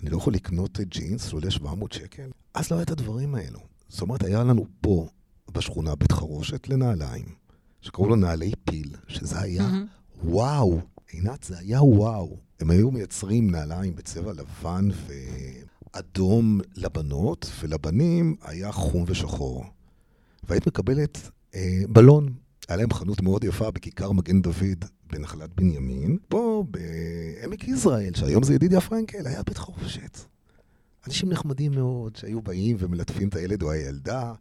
אני 0.00 0.10
לא 0.10 0.16
יכול 0.16 0.34
לקנות 0.34 0.80
ג'ינס 0.80 1.28
שעולה 1.28 1.50
700 1.50 1.92
שקל? 1.92 2.30
אז 2.54 2.70
לא 2.70 2.76
היה 2.76 2.82
את 2.82 2.90
הדברים 2.90 3.34
האלו. 3.34 3.58
זאת 3.88 4.00
אומרת, 4.00 4.24
היה 4.24 4.44
לנו 4.44 4.66
פה, 4.80 5.08
בשכונה, 5.52 5.94
בית 5.94 6.12
חרושת 6.12 6.68
לנעליים, 6.68 7.24
שקראו 7.80 8.08
לו 8.08 8.16
נעלי 8.16 8.52
פיל, 8.64 8.96
שזה 9.08 9.40
היה 9.40 9.70
mm-hmm. 9.70 10.24
וואו. 10.24 10.80
עינת, 11.10 11.42
זה 11.42 11.58
היה 11.58 11.82
וואו. 11.82 12.36
הם 12.60 12.70
היו 12.70 12.90
מייצרים 12.90 13.50
נעליים 13.50 13.96
בצבע 13.96 14.32
לבן 14.32 14.88
ואדום 15.96 16.60
לבנות, 16.76 17.50
ולבנים 17.60 18.36
היה 18.42 18.72
חום 18.72 19.04
ושחור. 19.06 19.64
והיית 20.48 20.66
מקבלת 20.66 21.30
אה, 21.54 21.80
בלון. 21.88 22.32
היה 22.68 22.76
להם 22.76 22.92
חנות 22.92 23.22
מאוד 23.22 23.44
יפה 23.44 23.70
בכיכר 23.70 24.12
מגן 24.12 24.42
דוד 24.42 24.84
בנחלת 25.10 25.50
בנימין. 25.54 26.18
פה 26.28 26.64
בעמק 26.70 27.68
יזרעאל, 27.68 28.14
שהיום 28.14 28.42
זה 28.42 28.54
ידידיה 28.54 28.80
פרנקל, 28.80 29.26
היה 29.26 29.42
בית 29.42 29.58
חופשת. 29.58 30.18
אנשים 31.06 31.28
נחמדים 31.28 31.72
מאוד, 31.72 32.16
שהיו 32.16 32.42
באים 32.42 32.76
ומלטפים 32.78 33.28
את 33.28 33.36
הילד 33.36 33.62
או 33.62 33.70
הילדה, 33.70 34.32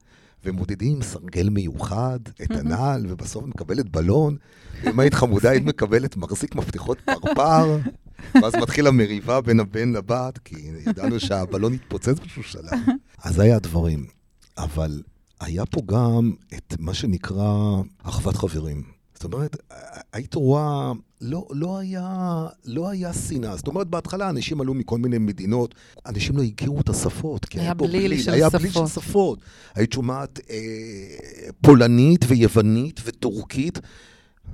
ומודדים 0.45 1.01
סרגל 1.01 1.49
מיוחד, 1.49 2.19
את 2.43 2.51
הנעל, 2.51 3.05
ובסוף 3.09 3.45
מקבלת 3.45 3.89
בלון. 3.89 4.37
אם 4.83 4.99
היית 4.99 5.13
חמודה, 5.13 5.49
היית 5.49 5.63
מקבלת 5.63 6.17
מחזיק 6.17 6.55
מפתחות 6.55 6.97
פרפר, 7.05 7.77
ואז 8.41 8.55
מתחילה 8.55 8.91
מריבה 8.91 9.41
בין 9.41 9.59
הבן 9.59 9.91
לבת, 9.93 10.37
כי 10.37 10.55
ידענו 10.87 11.19
שהבלון 11.19 11.73
יתפוצץ 11.73 12.19
באיזשהו 12.19 12.43
שלב. 12.43 12.79
אז 13.23 13.39
היה 13.39 13.55
הדברים. 13.55 14.05
אבל 14.57 15.01
היה 15.39 15.65
פה 15.65 15.81
גם 15.85 16.31
את 16.53 16.75
מה 16.79 16.93
שנקרא 16.93 17.81
אחוות 18.03 18.35
חברים. 18.35 18.83
זאת 19.13 19.33
אומרת, 19.33 19.57
היית 20.13 20.33
רואה, 20.33 20.91
לא, 21.21 21.47
לא, 21.51 21.77
היה, 21.77 22.47
לא 22.65 22.89
היה 22.89 23.13
שנאה. 23.13 23.55
זאת 23.55 23.67
אומרת, 23.67 23.87
בהתחלה 23.87 24.29
אנשים 24.29 24.61
עלו 24.61 24.73
מכל 24.73 24.97
מיני 24.97 25.17
מדינות, 25.17 25.75
אנשים 26.05 26.37
לא 26.37 26.43
הכירו 26.43 26.81
את 26.81 26.89
השפות. 26.89 27.45
היה, 27.53 27.63
היה 27.63 27.73
בליל 27.73 28.03
בליל 28.03 28.21
של 28.21 28.33
היה 28.33 28.49
שפות. 28.49 28.61
היה 28.61 28.71
בליל 28.71 28.87
של 28.87 29.01
שפות. 29.01 29.39
היית 29.75 29.93
שומעת 29.93 30.39
אה, 30.49 30.55
פולנית 31.61 32.25
ויוונית 32.27 32.99
וטורקית. 33.05 33.79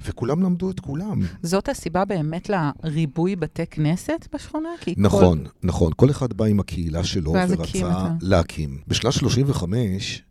וכולם 0.06 0.44
למדו 0.44 0.72
את 0.72 0.80
כולם. 0.80 1.22
זאת 1.44 1.70
הסיבה 1.70 2.06
באמת 2.06 2.50
לריבוי 2.50 3.36
בתי 3.36 3.66
כנסת 3.66 4.28
בשכונה? 4.34 4.70
נכון, 4.98 5.44
כל... 5.44 5.50
נכון. 5.64 5.92
כל 5.96 6.10
אחד 6.10 6.34
בא 6.34 6.46
עם 6.46 6.60
הקהילה 6.60 7.04
שלו 7.04 7.34
ורצה 7.34 8.10
להקים. 8.22 8.78
בשנת 8.88 9.14
35 9.14 10.24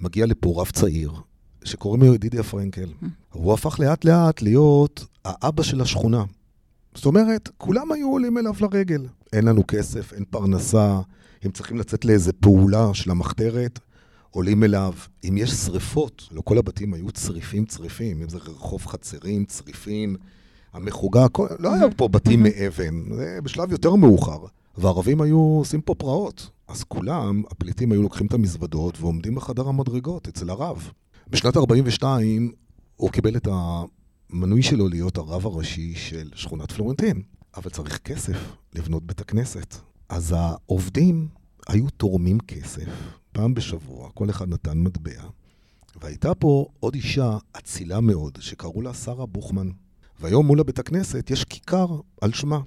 מגיע 0.00 0.26
לפה 0.26 0.54
רב 0.56 0.70
צעיר, 0.70 1.12
שקוראים 1.64 2.02
לו 2.02 2.14
ידידיה 2.14 2.42
פרנקל. 2.42 2.88
Mm. 3.02 3.06
הוא 3.32 3.54
הפך 3.54 3.80
לאט 3.80 4.04
לאט 4.04 4.42
להיות 4.42 5.04
האבא 5.24 5.62
של 5.62 5.80
השכונה. 5.80 6.24
זאת 6.94 7.06
אומרת, 7.06 7.48
כולם 7.58 7.92
היו 7.92 8.10
עולים 8.10 8.38
אליו 8.38 8.54
לרגל. 8.60 9.06
אין 9.32 9.44
לנו 9.44 9.62
כסף, 9.68 10.12
אין 10.12 10.24
פרנסה, 10.30 11.00
הם 11.42 11.50
צריכים 11.50 11.78
לצאת 11.78 12.04
לאיזה 12.04 12.32
פעולה 12.32 12.94
של 12.94 13.10
המחתרת, 13.10 13.78
עולים 14.30 14.64
אליו. 14.64 14.92
אם 15.28 15.36
יש 15.36 15.50
שריפות, 15.50 16.28
לא 16.30 16.40
כל 16.40 16.58
הבתים 16.58 16.94
היו 16.94 17.10
צריפים 17.10 17.64
צריפים, 17.64 18.22
אם 18.22 18.28
זה 18.28 18.38
רחוב 18.38 18.86
חצרים, 18.86 19.44
צריפים, 19.44 20.16
המחוגה, 20.72 21.28
כל... 21.28 21.46
לא 21.58 21.74
היה 21.74 21.90
פה 21.96 22.08
בתים 22.08 22.42
מאבן, 22.42 23.14
זה 23.14 23.38
בשלב 23.42 23.72
יותר 23.72 23.94
מאוחר. 23.94 24.38
והערבים 24.78 25.20
היו 25.20 25.38
עושים 25.38 25.80
פה 25.80 25.94
פרעות. 25.94 26.50
אז 26.68 26.84
כולם, 26.84 27.42
הפליטים 27.50 27.92
היו 27.92 28.02
לוקחים 28.02 28.26
את 28.26 28.34
המזוודות 28.34 29.00
ועומדים 29.00 29.34
בחדר 29.34 29.68
המדרגות 29.68 30.28
אצל 30.28 30.50
הרב. 30.50 30.90
בשנת 31.30 31.56
42' 31.56 32.52
הוא 32.96 33.10
קיבל 33.10 33.36
את 33.36 33.48
המנוי 33.50 34.62
שלו 34.62 34.88
להיות 34.88 35.18
הרב 35.18 35.46
הראשי 35.46 35.94
של 35.94 36.30
שכונת 36.34 36.72
פלורנטין. 36.72 37.22
אבל 37.56 37.70
צריך 37.70 37.98
כסף 37.98 38.36
לבנות 38.74 39.06
בית 39.06 39.20
הכנסת. 39.20 39.76
אז 40.08 40.34
העובדים 40.38 41.28
היו 41.68 41.90
תורמים 41.90 42.40
כסף 42.40 42.88
פעם 43.32 43.54
בשבוע, 43.54 44.10
כל 44.14 44.30
אחד 44.30 44.48
נתן 44.48 44.78
מטבע. 44.78 45.22
והייתה 46.00 46.34
פה 46.34 46.66
עוד 46.80 46.94
אישה 46.94 47.38
אצילה 47.52 48.00
מאוד, 48.00 48.38
שקראו 48.40 48.82
לה 48.82 48.94
שרה 48.94 49.26
בוכמן. 49.26 49.70
והיום 50.20 50.46
מול 50.46 50.60
הבית 50.60 50.78
הכנסת 50.78 51.30
יש 51.30 51.44
כיכר 51.44 52.00
על 52.20 52.32
שמה. 52.32 52.60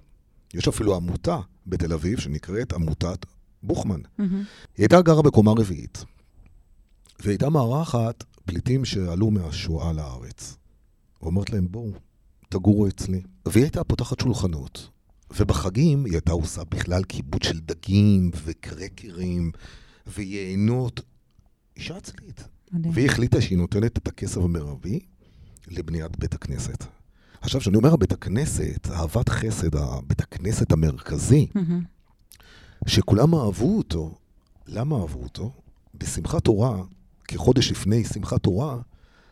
יש 0.53 0.67
אפילו 0.67 0.95
עמותה 0.95 1.39
בתל 1.67 1.93
אביב 1.93 2.19
שנקראת 2.19 2.73
עמותת 2.73 3.25
בוכמן. 3.63 3.99
Mm-hmm. 4.01 4.21
היא 4.77 4.83
הייתה 4.83 5.01
גרה 5.01 5.21
בקומה 5.21 5.51
רביעית, 5.51 6.05
והיא 7.19 7.31
הייתה 7.31 7.49
מארחת 7.49 8.23
פליטים 8.45 8.85
שעלו 8.85 9.31
מהשואה 9.31 9.93
לארץ. 9.93 10.57
ואומרת 11.21 11.49
להם, 11.49 11.67
בואו, 11.71 11.91
תגורו 12.49 12.87
אצלי. 12.87 13.21
והיא 13.45 13.63
הייתה 13.63 13.83
פותחת 13.83 14.19
שולחנות, 14.19 14.89
ובחגים 15.37 16.05
היא 16.05 16.13
הייתה 16.13 16.31
עושה 16.31 16.63
בכלל 16.63 17.03
כיבוד 17.03 17.43
של 17.43 17.59
דגים 17.59 18.31
וקרקרים 18.45 19.51
ויינות. 20.07 21.01
אישה 21.77 21.97
אצלית. 21.97 22.43
והיא 22.93 23.05
החליטה 23.09 23.41
שהיא 23.41 23.57
נותנת 23.57 23.97
את 23.97 24.07
הכסף 24.07 24.37
המרבי 24.37 24.99
לבניית 25.67 26.17
בית 26.19 26.33
הכנסת. 26.33 26.85
עכשיו, 27.41 27.61
כשאני 27.61 27.77
אומר 27.77 27.95
בית 27.95 28.11
הכנסת, 28.11 28.87
אהבת 28.91 29.29
חסד, 29.29 29.75
בית 30.07 30.19
הכנסת 30.21 30.71
המרכזי. 30.71 31.47
שכולם 32.87 33.35
אהבו 33.35 33.77
אותו, 33.77 34.15
למה 34.67 34.95
אהבו 35.01 35.23
אותו? 35.23 35.51
בשמחת 35.93 36.43
תורה, 36.43 36.83
כחודש 37.27 37.71
לפני 37.71 38.03
שמחת 38.03 38.43
תורה, 38.43 38.77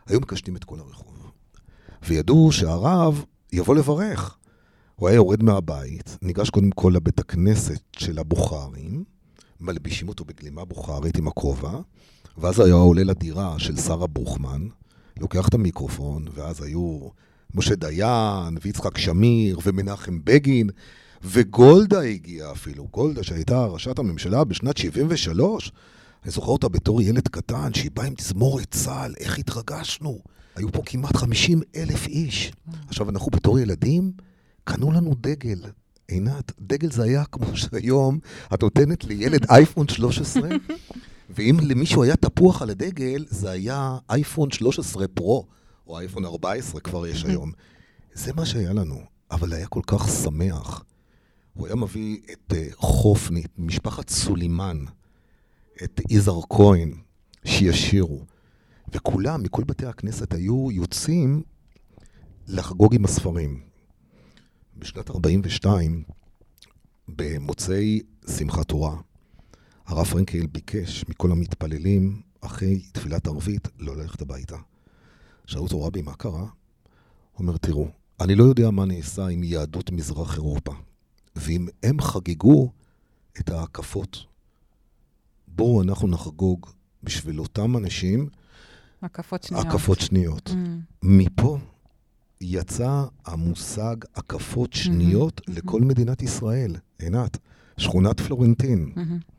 היו 0.07 0.19
מקשטים 0.19 0.55
את 0.55 0.63
כל 0.63 0.79
הרחוב. 0.79 1.31
וידעו 2.07 2.51
שהרב 2.51 3.25
יבוא 3.53 3.75
לברך. 3.75 4.38
הוא 4.95 5.10
היה 5.10 5.15
יורד 5.15 5.43
מהבית, 5.43 6.17
ניגש 6.21 6.49
קודם 6.49 6.69
כל 6.69 6.91
לבית 6.95 7.19
הכנסת 7.19 7.81
של 7.97 8.19
הבוכרים, 8.19 9.03
מלבישים 9.62 10.10
אותו 10.10 10.26
בגלימה 10.26 10.65
בוכרית 10.65 11.17
עם 11.17 11.28
הכובע, 11.28 11.80
ואז 12.38 12.60
היה 12.60 12.74
עולה 12.74 13.04
לדירה 13.04 13.60
של 13.60 13.78
שרה 13.78 14.08
בוכמן, 14.08 14.67
לוקח 15.19 15.47
את 15.47 15.54
המיקרופון, 15.54 16.26
ואז 16.34 16.63
היו 16.63 17.00
משה 17.56 17.76
דיין, 17.76 18.58
ויצחק 18.62 18.97
שמיר, 18.97 19.60
ומנחם 19.63 20.19
בגין, 20.24 20.69
וגולדה 21.24 22.02
הגיעה 22.02 22.52
אפילו, 22.52 22.88
גולדה 22.91 23.24
שהייתה 23.24 23.65
ראשת 23.65 24.00
הממשלה 24.00 24.43
בשנת 24.43 24.78
73, 24.78 25.71
אני 26.24 26.32
זוכר 26.32 26.52
אותה 26.52 26.69
בתור 26.69 27.02
ילד 27.02 27.28
קטן, 27.28 27.74
שהיא 27.74 27.91
באה 27.93 28.06
עם 28.06 28.15
תזמורת 28.15 28.71
צה"ל, 28.71 29.13
איך 29.19 29.39
התרגשנו. 29.39 30.19
היו 30.56 30.71
פה 30.71 30.82
כמעט 30.86 31.15
50 31.15 31.62
אלף 31.76 32.08
איש. 32.08 32.52
עכשיו, 32.88 33.10
אנחנו 33.10 33.32
בתור 33.32 33.60
ילדים, 33.60 34.12
קנו 34.63 34.91
לנו 34.91 35.15
דגל. 35.21 35.62
עינת, 36.12 36.52
דגל 36.60 36.91
זה 36.91 37.04
היה 37.04 37.26
כמו 37.26 37.58
שהיום 37.58 38.19
את 38.54 38.63
נותנת 38.63 39.04
לילד 39.04 39.45
אייפון 39.50 39.88
13, 39.88 40.50
ואם 41.36 41.58
למישהו 41.62 42.04
היה 42.04 42.15
תפוח 42.15 42.62
על 42.62 42.69
הדגל, 42.69 43.26
זה 43.30 43.52
היה 43.52 43.97
אייפון 44.10 44.52
13 44.52 45.08
פרו, 45.08 45.47
או 45.88 46.00
אייפון 46.00 46.26
14 46.26 46.82
כבר 46.82 47.08
יש 47.08 47.26
היום. 47.26 47.52
זה 48.13 48.34
מה 48.34 48.45
שהיה 48.45 48.74
לנו, 48.74 49.02
אבל 49.32 49.54
היה 49.54 49.67
כל 49.67 49.82
כך 49.88 50.10
שמח. 50.10 50.84
הוא 51.54 51.67
היה 51.67 51.76
מביא 51.76 52.17
את 52.32 52.54
uh, 52.54 52.76
חופני, 52.76 53.43
משפחת 53.58 54.10
סולימן, 54.10 54.78
את 55.84 56.02
יזהר 56.10 56.41
כהן, 56.50 56.93
שישירו. 57.45 58.26
וכולם, 58.93 59.43
מכל 59.43 59.63
בתי 59.63 59.86
הכנסת, 59.86 60.34
היו 60.34 60.71
יוצאים 60.71 61.43
לחגוג 62.47 62.95
עם 62.95 63.06
הספרים. 63.06 63.70
בשנת 64.77 65.10
42, 65.10 66.03
במוצאי 67.07 68.01
שמחת 68.38 68.67
תורה, 68.67 68.95
הרב 69.86 70.05
פרנקל 70.05 70.47
ביקש 70.47 71.05
מכל 71.10 71.31
המתפללים, 71.31 72.21
אחרי 72.41 72.79
תפילת 72.91 73.27
ערבית, 73.27 73.67
לא 73.79 73.97
ללכת 73.97 74.21
הביתה. 74.21 74.57
שאלו 75.45 75.63
אותו, 75.63 75.84
רבי, 75.84 76.01
מה 76.01 76.13
קרה? 76.13 76.39
הוא 76.39 76.47
אומר, 77.39 77.57
תראו, 77.57 77.88
אני 78.21 78.36
לא 78.36 78.43
יודע 78.43 78.69
מה 78.69 78.86
נעשה 78.86 79.27
עם 79.27 79.43
יהדות 79.43 79.91
מזרח 79.91 80.36
אירופה, 80.36 80.73
ואם 81.36 81.67
הם 81.84 82.01
חגגו 82.01 82.71
את 83.39 83.49
ההקפות 83.49 84.31
בואו 85.55 85.81
אנחנו 85.81 86.07
נחגוג 86.07 86.69
בשביל 87.03 87.39
אותם 87.39 87.77
אנשים 87.77 88.29
הקפות 89.01 89.43
שניות. 89.43 89.65
הקפות 89.65 89.99
שניות. 89.99 90.49
Mm. 90.49 90.55
מפה 91.03 91.57
יצא 92.41 93.04
המושג 93.25 93.95
הקפות 94.15 94.73
שניות 94.73 95.39
mm-hmm. 95.39 95.54
לכל 95.54 95.82
mm-hmm. 95.82 95.86
מדינת 95.86 96.21
ישראל. 96.21 96.75
עינת, 96.99 97.38
שכונת 97.77 98.19
פלורנטין. 98.19 98.93
Mm-hmm. 98.95 99.32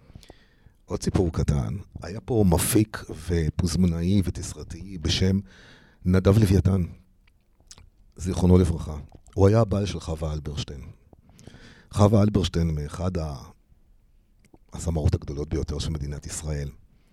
עוד 0.84 1.02
סיפור 1.02 1.32
קטן, 1.32 1.76
היה 2.02 2.20
פה 2.20 2.44
מפיק 2.48 3.04
ופוזמונאי 3.28 4.22
ותסרטאי 4.24 4.98
בשם 4.98 5.38
נדב 6.04 6.38
לוויתן, 6.38 6.82
זיכרונו 8.16 8.58
לברכה. 8.58 8.96
הוא 9.34 9.48
היה 9.48 9.60
הבעל 9.60 9.86
של 9.86 10.00
חווה 10.00 10.32
אלברשטיין. 10.32 10.80
חווה 11.90 12.22
אלברשטיין, 12.22 12.74
מאחד 12.74 13.10
הזמרות 14.72 15.14
הגדולות 15.14 15.48
ביותר 15.48 15.78
של 15.78 15.90
מדינת 15.90 16.26
ישראל, 16.26 16.68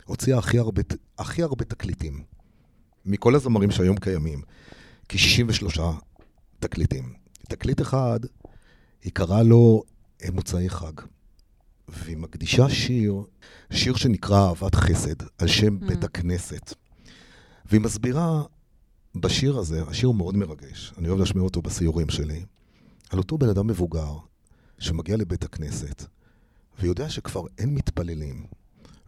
הוציאה 0.05 0.37
הכי 0.37 0.59
הרבה, 0.59 0.81
הכי 1.17 1.43
הרבה 1.43 1.65
תקליטים. 1.65 2.23
מכל 3.05 3.35
הזמרים 3.35 3.71
שהיום 3.71 3.97
קיימים, 3.97 4.41
כ-63 5.09 5.81
תקליטים. 6.59 7.13
תקליט 7.49 7.81
אחד, 7.81 8.19
היא 9.03 9.11
קראה 9.11 9.43
לו 9.43 9.83
מוצאי 10.33 10.69
חג. 10.69 10.93
והיא 11.87 12.17
מקדישה 12.17 12.69
שיר, 12.69 13.23
שיר 13.71 13.95
שנקרא 13.95 14.47
אהבת 14.47 14.75
חסד, 14.75 15.23
על 15.37 15.47
שם 15.47 15.77
mm. 15.77 15.85
בית 15.87 16.03
הכנסת. 16.03 16.73
והיא 17.65 17.81
מסבירה 17.81 18.43
בשיר 19.15 19.57
הזה, 19.57 19.83
השיר 19.83 20.07
הוא 20.07 20.15
מאוד 20.15 20.37
מרגש, 20.37 20.93
אני 20.97 21.07
אוהב 21.07 21.19
להשמיע 21.19 21.43
אותו 21.43 21.61
בסיורים 21.61 22.09
שלי, 22.09 22.45
על 23.09 23.19
אותו 23.19 23.37
בן 23.37 23.49
אדם 23.49 23.67
מבוגר 23.67 24.17
שמגיע 24.79 25.17
לבית 25.17 25.43
הכנסת, 25.43 26.05
ויודע 26.79 27.09
שכבר 27.09 27.45
אין 27.57 27.75
מתפללים, 27.75 28.45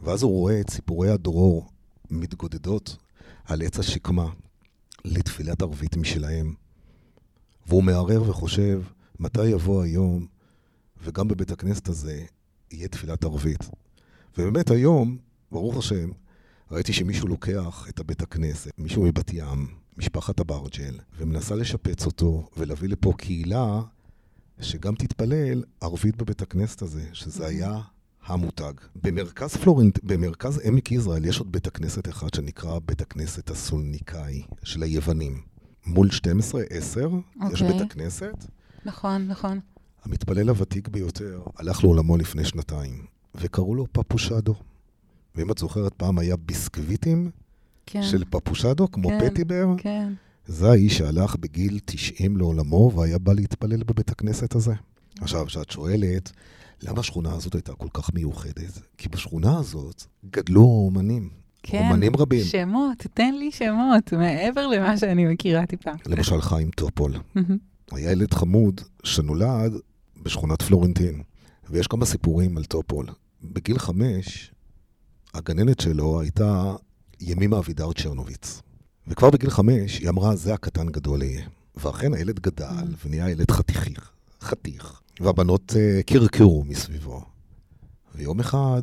ואז 0.01 0.23
הוא 0.23 0.31
רואה 0.31 0.61
את 0.61 0.69
סיפורי 0.69 1.09
הדרור 1.09 1.69
מתגודדות 2.09 2.97
על 3.45 3.61
עץ 3.61 3.79
השקמה 3.79 4.29
לתפילת 5.05 5.61
ערבית 5.61 5.97
משלהם, 5.97 6.53
והוא 7.67 7.83
מערער 7.83 8.29
וחושב, 8.29 8.81
מתי 9.19 9.45
יבוא 9.45 9.83
היום, 9.83 10.27
וגם 11.03 11.27
בבית 11.27 11.51
הכנסת 11.51 11.87
הזה 11.87 12.23
יהיה 12.71 12.87
תפילת 12.87 13.23
ערבית. 13.23 13.69
ובאמת 14.37 14.71
היום, 14.71 15.17
ברוך 15.51 15.77
השם, 15.77 16.09
ראיתי 16.71 16.93
שמישהו 16.93 17.27
לוקח 17.27 17.85
את 17.89 17.99
הבית 17.99 18.21
הכנסת, 18.21 18.71
מישהו 18.77 19.03
מבת 19.03 19.33
ים, 19.33 19.67
משפחת 19.97 20.39
אברג'ל, 20.39 20.99
ומנסה 21.17 21.55
לשפץ 21.55 22.05
אותו 22.05 22.49
ולהביא 22.57 22.89
לפה 22.89 23.13
קהילה 23.17 23.81
שגם 24.61 24.95
תתפלל 24.95 25.63
ערבית 25.81 26.15
בבית 26.15 26.41
הכנסת 26.41 26.81
הזה, 26.81 27.05
שזה 27.13 27.45
היה 27.45 27.81
המותג. 28.33 28.73
במרכז 28.95 29.55
פלורנט, 29.55 29.99
במרכז 30.03 30.61
עמק 30.63 30.91
יזרעאל 30.91 31.25
יש 31.25 31.39
עוד 31.39 31.51
בית 31.51 31.67
הכנסת 31.67 32.09
אחד 32.09 32.33
שנקרא 32.33 32.79
בית 32.85 33.01
הכנסת 33.01 33.49
הסולניקאי 33.49 34.43
של 34.63 34.83
היוונים. 34.83 35.41
מול 35.85 36.07
12-10 36.07 36.11
okay. 36.11 36.25
יש 36.73 36.91
אוקיי. 37.41 37.67
בית 37.67 37.81
הכנסת. 37.81 38.45
נכון, 38.85 39.27
נכון. 39.27 39.59
המתפלל 40.03 40.49
הוותיק 40.49 40.87
ביותר 40.87 41.41
הלך 41.57 41.83
לעולמו 41.83 42.17
לפני 42.17 42.45
שנתיים, 42.45 43.05
וקראו 43.35 43.75
לו 43.75 43.85
פפושדו. 43.91 44.55
ואם 45.35 45.51
את 45.51 45.57
זוכרת, 45.57 45.93
פעם 45.93 46.19
היה 46.19 46.35
ביסקוויטים 46.35 47.31
כן. 47.85 48.03
של 48.03 48.23
פפושדו, 48.29 48.91
כמו 48.91 49.09
כן, 49.09 49.29
פטיבר. 49.29 49.67
כן. 49.77 50.13
זה 50.45 50.71
האיש 50.71 50.97
שהלך 50.97 51.35
בגיל 51.35 51.79
90 51.85 52.37
לעולמו, 52.37 52.91
והיה 52.95 53.17
בא 53.17 53.33
להתפלל 53.33 53.83
בבית 53.83 54.09
הכנסת 54.09 54.55
הזה. 54.55 54.73
עכשיו, 55.21 55.45
כשאת 55.45 55.71
שואלת, 55.71 56.31
למה 56.83 56.99
השכונה 56.99 57.33
הזאת 57.33 57.53
הייתה 57.55 57.73
כל 57.73 57.87
כך 57.93 58.13
מיוחדת? 58.13 58.81
כי 58.97 59.09
בשכונה 59.09 59.57
הזאת 59.57 60.03
גדלו 60.25 60.61
אומנים. 60.61 61.29
כן, 61.63 61.87
אומנים 61.89 62.15
רבים. 62.15 62.43
שמות, 62.43 62.97
תן 63.13 63.35
לי 63.35 63.51
שמות, 63.51 64.13
מעבר 64.13 64.67
למה 64.67 64.97
שאני 64.97 65.25
מכירה 65.25 65.65
טיפה. 65.65 65.91
למשל 66.05 66.41
חיים 66.41 66.71
טופול. 66.71 67.13
היה 67.91 68.11
ילד 68.11 68.33
חמוד 68.33 68.81
שנולד 69.03 69.73
בשכונת 70.23 70.61
פלורנטין, 70.61 71.21
ויש 71.69 71.87
כמה 71.87 72.05
סיפורים 72.05 72.57
על 72.57 72.63
טופול. 72.63 73.05
בגיל 73.43 73.79
חמש, 73.79 74.51
הגננת 75.33 75.79
שלו 75.79 76.21
הייתה 76.21 76.75
ימימה 77.19 77.57
אבידר 77.57 77.93
צ'רנוביץ. 77.93 78.61
וכבר 79.07 79.29
בגיל 79.29 79.49
חמש 79.49 79.97
היא 79.97 80.09
אמרה, 80.09 80.35
זה 80.35 80.53
הקטן 80.53 80.89
גדול 80.89 81.21
יהיה. 81.21 81.45
ואכן 81.75 82.13
הילד 82.13 82.39
גדל. 82.39 82.95
ונהיה 83.05 83.29
ילד 83.29 83.51
חתיך, 83.51 84.11
חתיך, 84.41 85.01
והבנות 85.21 85.71
אה, 85.71 86.03
קרקרו 86.03 86.63
מסביבו. 86.67 87.21
ויום 88.15 88.39
אחד 88.39 88.81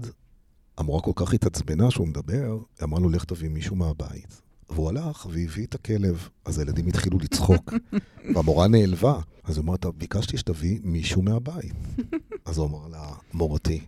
המורה 0.79 1.01
כל 1.01 1.13
כך 1.15 1.35
התעצבנה 1.35 1.91
שהוא 1.91 2.09
מדבר, 2.09 2.59
אמרה 2.83 3.01
לו, 3.01 3.09
לך 3.09 3.25
תביא 3.25 3.49
מישהו 3.49 3.77
מהבית. 3.77 4.43
והוא 4.71 4.89
הלך 4.89 5.27
והביא 5.31 5.67
את 5.67 5.75
הכלב. 5.75 6.29
אז 6.45 6.59
הילדים 6.59 6.87
התחילו 6.87 7.19
לצחוק, 7.19 7.75
והמורה 8.35 8.69
נעלבה. 8.69 9.21
אז 9.45 9.57
היא 9.57 9.63
אומרת, 9.63 9.87
ביקשתי 9.87 10.39
שתביא 10.39 10.79
מישהו 10.83 11.23
מהבית. 11.23 11.75
אז 12.45 12.59
הוא 12.59 12.67
אמר 12.67 12.89
לה, 12.89 13.13
מורתי, 13.35 13.81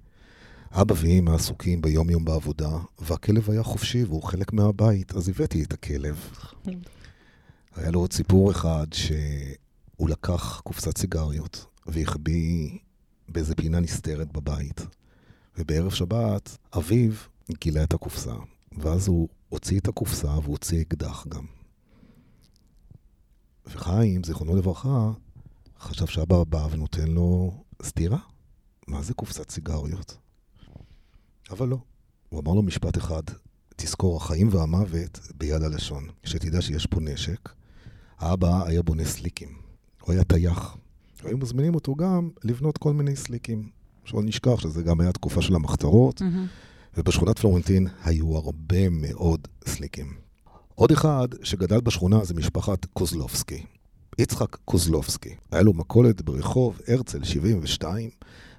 אבא 0.73 0.95
ואמא 0.97 1.31
עסוקים 1.31 1.83
ביום-יום 1.83 2.25
בעבודה, 2.25 2.79
והכלב 2.99 3.51
היה 3.51 3.63
חופשי 3.63 4.05
והוא 4.05 4.23
חלק 4.23 4.53
מהבית, 4.53 5.13
אז 5.13 5.29
הבאתי 5.29 5.63
את 5.63 5.73
הכלב. 5.73 6.29
היה 7.77 7.91
לו 7.91 8.01
עוד 8.01 8.13
סיפור 8.13 8.51
אחד 8.51 8.87
שהוא 8.93 10.09
לקח 10.09 10.61
קופסת 10.65 10.99
סיגריות 10.99 11.70
והחביא 11.93 12.79
באיזה 13.29 13.55
פינה 13.55 13.81
נסתרת 13.81 14.33
בבית. 14.33 14.81
ובערב 15.59 15.91
שבת, 15.91 16.59
אביו 16.77 17.13
גילה 17.61 17.85
את 17.85 17.95
הקופסה, 17.95 18.35
ואז 18.79 19.09
הוא 19.09 19.29
הוציא 19.49 19.79
את 19.81 19.89
הקופסה 19.89 20.39
והוציא 20.39 20.81
אקדח 20.81 21.27
גם. 21.29 21.45
וחיים, 23.67 24.25
זיכרונו 24.25 24.57
לברכה, 24.57 25.11
חשב 25.79 26.07
שאבא 26.07 26.45
בא 26.45 26.69
ונותן 26.71 27.09
לו 27.09 27.53
סטירה. 27.83 28.19
מה 28.87 29.03
זה 29.03 29.15
קופסת 29.15 29.51
סיגריות? 29.51 30.17
אבל 31.51 31.69
לא. 31.69 31.79
הוא 32.29 32.41
אמר 32.41 32.53
לו 32.53 32.63
משפט 32.63 32.99
אחד, 32.99 33.23
תזכור, 33.77 34.17
החיים 34.17 34.49
והמוות 34.53 35.21
ביד 35.35 35.63
הלשון. 35.63 36.09
שתדע 36.25 36.63
שיש 36.63 36.87
פה 36.87 37.01
נשק. 37.01 37.53
האבא 38.19 38.67
היה 38.67 38.83
בונה 38.83 39.05
סליקים. 39.05 39.63
הוא 40.03 40.13
היה 40.13 40.25
טייח. 40.25 40.77
היו 41.25 41.39
מזמינים 41.39 41.75
אותו 41.75 41.95
גם 41.95 42.31
לבנות 42.45 42.79
כל 42.79 42.93
מיני 42.93 43.17
סליקים. 43.17 43.69
שלא 44.05 44.23
נשכח 44.23 44.61
שזה 44.61 44.83
גם 44.83 45.01
היה 45.01 45.13
תקופה 45.13 45.43
של 45.43 45.55
המחתרות, 45.55 46.21
mm-hmm. 46.21 46.97
ובשכונת 46.97 47.39
פלורנטין 47.39 47.87
היו 48.05 48.37
הרבה 48.37 48.89
מאוד 48.91 49.49
סליקים. 49.67 50.15
עוד 50.75 50.93
אחד 50.93 51.29
שגדל 51.43 51.81
בשכונה 51.81 52.25
זה 52.25 52.35
משפחת 52.35 52.85
קוזלובסקי. 52.85 53.65
יצחק 54.19 54.57
קוזלובסקי. 54.65 55.35
היה 55.51 55.63
לו 55.63 55.73
מכולת 55.73 56.23
ברחוב 56.23 56.81
הרצל 56.89 57.25
72, 57.25 58.11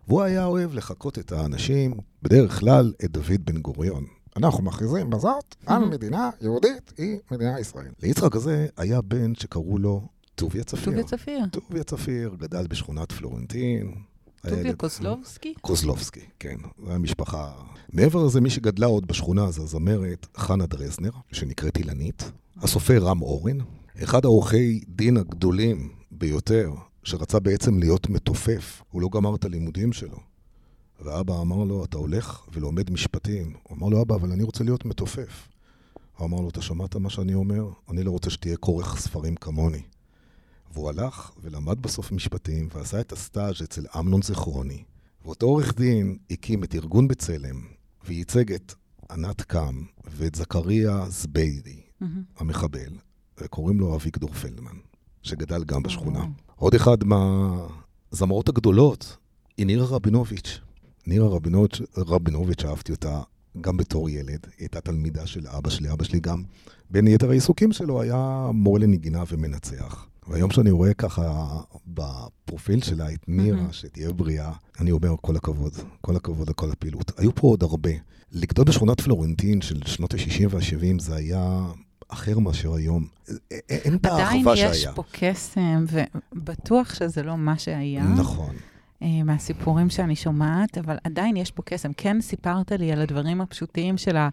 והוא 0.07 0.21
היה 0.21 0.45
אוהב 0.45 0.73
לחקות 0.73 1.19
את 1.19 1.31
האנשים, 1.31 1.93
בדרך 2.23 2.59
כלל 2.59 2.93
את 3.05 3.11
דוד 3.11 3.45
בן 3.45 3.57
גוריון. 3.57 4.05
אנחנו 4.37 4.63
מכריזים 4.63 5.09
בזאת 5.09 5.55
על 5.65 5.85
מדינה 5.85 6.29
יהודית, 6.41 6.93
היא 6.97 7.17
מדינה 7.31 7.59
ישראל. 7.59 7.91
ליצחק 8.03 8.35
הזה 8.35 8.67
היה 8.77 9.01
בן 9.01 9.35
שקראו 9.35 9.77
לו 9.77 10.07
טוביה 10.41 10.63
צפיר. 10.63 10.85
טוביה 10.85 11.03
צפיר. 11.03 11.39
טוביה 11.51 11.83
צפיר, 11.83 12.35
גדל 12.39 12.67
בשכונת 12.67 13.11
פלורנטין. 13.11 13.93
טוביה 14.49 14.75
קוזלובסקי? 14.75 15.53
קוזלובסקי, 15.61 16.25
כן. 16.39 16.55
זו 16.85 16.91
המשפחה. 16.91 17.51
מעבר 17.93 18.25
לזה, 18.25 18.41
מי 18.41 18.49
שגדלה 18.49 18.85
עוד 18.85 19.07
בשכונה 19.07 19.51
זה 19.51 19.61
הזמרת 19.61 20.27
חנה 20.37 20.65
דרזנר, 20.65 21.11
שנקראת 21.31 21.77
אילנית, 21.77 22.31
הסופר 22.57 23.03
רם 23.03 23.21
אורן, 23.21 23.57
אחד 24.03 24.25
העורכי 24.25 24.81
דין 24.87 25.17
הגדולים 25.17 25.89
ביותר 26.11 26.73
שרצה 27.03 27.39
בעצם 27.39 27.79
להיות 27.79 28.09
מתופף. 28.09 28.81
הוא 28.91 29.01
לא 29.01 29.09
גמר 29.11 29.35
את 29.35 29.45
הלימודים 29.45 29.93
שלו. 29.93 30.17
ואבא 31.01 31.41
אמר 31.41 31.63
לו, 31.63 31.85
אתה 31.85 31.97
הולך 31.97 32.41
ולומד 32.53 32.91
משפטים. 32.91 33.53
הוא 33.63 33.77
אמר 33.77 33.89
לו, 33.89 34.01
אבא, 34.01 34.15
אבל 34.15 34.31
אני 34.31 34.43
רוצה 34.43 34.63
להיות 34.63 34.85
מתופף. 34.85 35.47
הוא 36.17 36.27
אמר 36.27 36.41
לו, 36.41 36.49
אתה 36.49 36.61
שמעת 36.61 36.95
מה 36.95 37.09
שאני 37.09 37.33
אומר? 37.33 37.69
אני 37.89 38.03
לא 38.03 38.11
רוצה 38.11 38.29
שתהיה 38.29 38.57
כורך 38.57 38.99
ספרים 38.99 39.35
כמוני. 39.35 39.81
והוא 40.73 40.89
הלך 40.89 41.31
ולמד 41.41 41.81
בסוף 41.81 42.11
משפטים 42.11 42.67
ועשה 42.73 43.01
את 43.01 43.11
הסטאז' 43.11 43.61
אצל 43.63 43.85
אמנון 43.99 44.21
זכרוני. 44.21 44.83
ואותו 45.25 45.45
עורך 45.45 45.75
דין 45.75 46.17
הקים 46.31 46.63
את 46.63 46.75
ארגון 46.75 47.07
בצלם 47.07 47.61
וייצג 48.05 48.53
את 48.53 48.73
ענת 49.11 49.41
קם 49.41 49.83
ואת 50.11 50.35
זכריה 50.35 51.05
זביידי, 51.09 51.81
mm-hmm. 51.81 52.05
המחבל, 52.37 52.97
וקוראים 53.41 53.79
לו 53.79 53.95
אביגדור 53.95 54.33
פלדמן, 54.33 54.75
שגדל 55.23 55.63
גם 55.63 55.83
בשכונה. 55.83 56.23
Mm-hmm. 56.23 56.51
עוד 56.55 56.75
אחד 56.75 56.97
מהזמרות 57.03 58.49
הגדולות 58.49 59.17
היא 59.57 59.65
נירה 59.65 59.85
רבינוביץ'. 59.85 60.59
נירה 61.07 61.27
רבינוביץ', 61.27 61.81
רבינוביץ', 61.97 62.65
אהבתי 62.65 62.91
אותה 62.91 63.21
גם 63.61 63.77
בתור 63.77 64.09
ילד. 64.09 64.27
היא 64.27 64.39
הייתה 64.59 64.81
תלמידה 64.81 65.27
של 65.27 65.47
אבא 65.47 65.69
שלי. 65.69 65.91
אבא 65.91 66.03
שלי 66.03 66.19
גם, 66.19 66.43
בין 66.89 67.07
יתר 67.07 67.29
העיסוקים 67.29 67.71
שלו, 67.71 68.01
היה 68.01 68.49
מורה 68.53 68.79
לנגינה 68.79 69.23
ומנצח. 69.27 70.07
והיום 70.31 70.51
שאני 70.51 70.71
רואה 70.71 70.93
ככה 70.93 71.47
בפרופיל 71.87 72.81
שלה 72.81 73.11
את 73.11 73.19
נירה, 73.27 73.59
mm-hmm. 73.59 73.73
שתהיה 73.73 74.11
בריאה, 74.11 74.51
אני 74.79 74.91
אומר 74.91 75.15
כל 75.21 75.35
הכבוד, 75.35 75.73
כל 76.01 76.15
הכבוד 76.15 76.47
על 76.47 76.53
כל 76.53 76.71
הפעילות. 76.71 77.11
היו 77.17 77.35
פה 77.35 77.47
עוד 77.47 77.63
הרבה. 77.63 77.89
לגדול 78.31 78.65
בשכונת 78.65 79.01
פלורנטין 79.01 79.61
של 79.61 79.79
שנות 79.85 80.13
ה-60 80.13 80.47
וה-70 80.49 80.99
זה 81.01 81.15
היה 81.15 81.61
אחר 82.07 82.39
מאשר 82.39 82.73
היום. 82.73 83.07
אין 83.69 83.95
את 83.95 84.05
האהבה 84.05 84.55
שהיה. 84.55 84.69
עדיין 84.69 84.71
יש 84.71 84.87
פה 84.95 85.03
קסם, 85.11 85.85
ובטוח 86.33 86.93
שזה 86.95 87.23
לא 87.23 87.37
מה 87.37 87.57
שהיה. 87.57 88.03
נכון. 88.03 88.55
אה, 89.01 89.23
מהסיפורים 89.25 89.89
שאני 89.89 90.15
שומעת, 90.15 90.77
אבל 90.77 90.97
עדיין 91.03 91.37
יש 91.37 91.51
פה 91.51 91.63
קסם. 91.65 91.91
כן 91.97 92.21
סיפרת 92.21 92.71
לי 92.71 92.91
על 92.91 93.01
הדברים 93.01 93.41
הפשוטים 93.41 93.97
של 93.97 94.17
אה, 94.17 94.29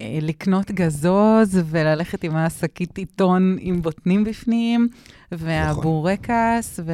לקנות 0.00 0.70
גזוז 0.70 1.58
וללכת 1.66 2.24
עם 2.24 2.36
השקית 2.36 2.98
עיתון 2.98 3.56
עם 3.60 3.82
בוטנים 3.82 4.24
בפנים, 4.24 4.88
והבורקס, 5.32 6.80
ו... 6.84 6.92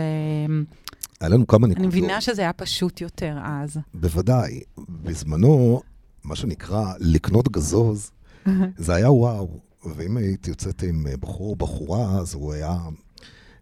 היה 1.20 1.28
לנו 1.28 1.46
כמה 1.46 1.66
נקודות. 1.66 1.78
אני 1.78 1.86
מבינה 1.86 2.20
שזה 2.20 2.42
היה 2.42 2.52
פשוט 2.52 3.00
יותר 3.00 3.38
אז. 3.42 3.78
בוודאי. 3.94 4.60
בזמנו, 4.88 5.80
מה 6.24 6.36
שנקרא 6.36 6.92
לקנות 6.98 7.48
גזוז, 7.48 8.10
זה 8.76 8.94
היה 8.94 9.10
וואו. 9.10 9.60
ואם 9.96 10.16
היית 10.16 10.48
יוצאת 10.48 10.82
עם 10.82 11.06
בחור 11.20 11.50
או 11.50 11.56
בחורה, 11.56 12.18
אז 12.18 12.34
הוא 12.34 12.52
היה 12.52 12.78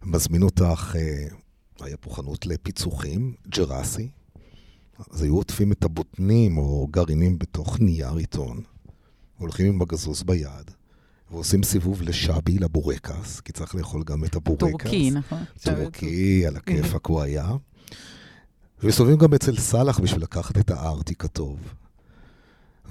מזמין 0.03 0.42
אותך, 0.42 0.96
אה, 0.98 1.26
היה 1.81 1.96
פה 1.96 2.11
חנות 2.14 2.46
לפיצוחים, 2.46 3.35
ג'רסי. 3.48 4.09
אז 5.11 5.22
היו 5.22 5.37
עוטפים 5.37 5.72
את 5.72 5.85
הבוטנים 5.85 6.59
או 6.59 6.88
גרעינים 6.90 7.38
בתוך 7.38 7.81
נייר 7.81 8.14
עיתון, 8.14 8.61
הולכים 9.40 9.66
עם 9.66 9.83
הגזוז 9.83 10.22
ביד, 10.22 10.70
ועושים 11.31 11.62
סיבוב 11.62 12.03
לשאבי, 12.03 12.59
לבורקס, 12.59 13.40
כי 13.40 13.53
צריך 13.53 13.74
לאכול 13.74 14.03
גם 14.05 14.24
את 14.24 14.37
הבורקס. 14.37 14.61
טורקי, 14.61 15.11
נכון. 15.11 15.44
טורקי, 15.62 16.46
על 16.46 16.57
הכיפאק 16.57 17.07
הוא 17.07 17.20
היה. 17.20 17.53
ומסתובבים 18.83 19.16
גם 19.16 19.35
אצל 19.35 19.57
סאלח 19.57 19.98
בשביל 20.00 20.22
לקחת 20.22 20.59
את 20.59 20.70
הארטיק 20.70 21.24
הטוב. 21.24 21.59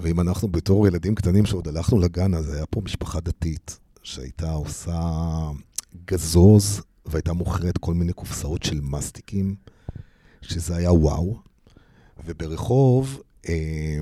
ואם 0.00 0.20
אנחנו 0.20 0.48
בתור 0.48 0.86
ילדים 0.86 1.14
קטנים 1.14 1.46
שעוד 1.46 1.68
הלכנו 1.68 1.98
לגן, 1.98 2.34
אז 2.34 2.54
היה 2.54 2.66
פה 2.66 2.80
משפחה 2.84 3.20
דתית 3.20 3.78
שהייתה 4.02 4.50
עושה 4.50 5.00
גזוז 6.04 6.82
והייתה 7.06 7.32
מוכרת 7.32 7.78
כל 7.78 7.94
מיני 7.94 8.12
קופסאות 8.12 8.62
של 8.62 8.80
מסטיקים, 8.80 9.54
שזה 10.42 10.76
היה 10.76 10.92
וואו. 10.92 11.36
וברחוב, 12.24 13.22
אה, 13.48 13.98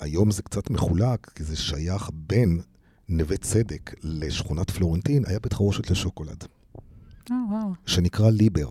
היום 0.00 0.30
זה 0.30 0.42
קצת 0.42 0.70
מחולק, 0.70 1.30
כי 1.34 1.44
זה 1.44 1.56
שייך 1.56 2.10
בין 2.14 2.60
נווה 3.08 3.36
צדק 3.36 3.94
לשכונת 4.02 4.70
פלורנטין, 4.70 5.24
היה 5.26 5.38
בית 5.38 5.52
חרושת 5.52 5.90
לשוקולד. 5.90 6.44
אה. 7.30 7.36
שנקרא 7.86 8.30
ליבר. 8.30 8.70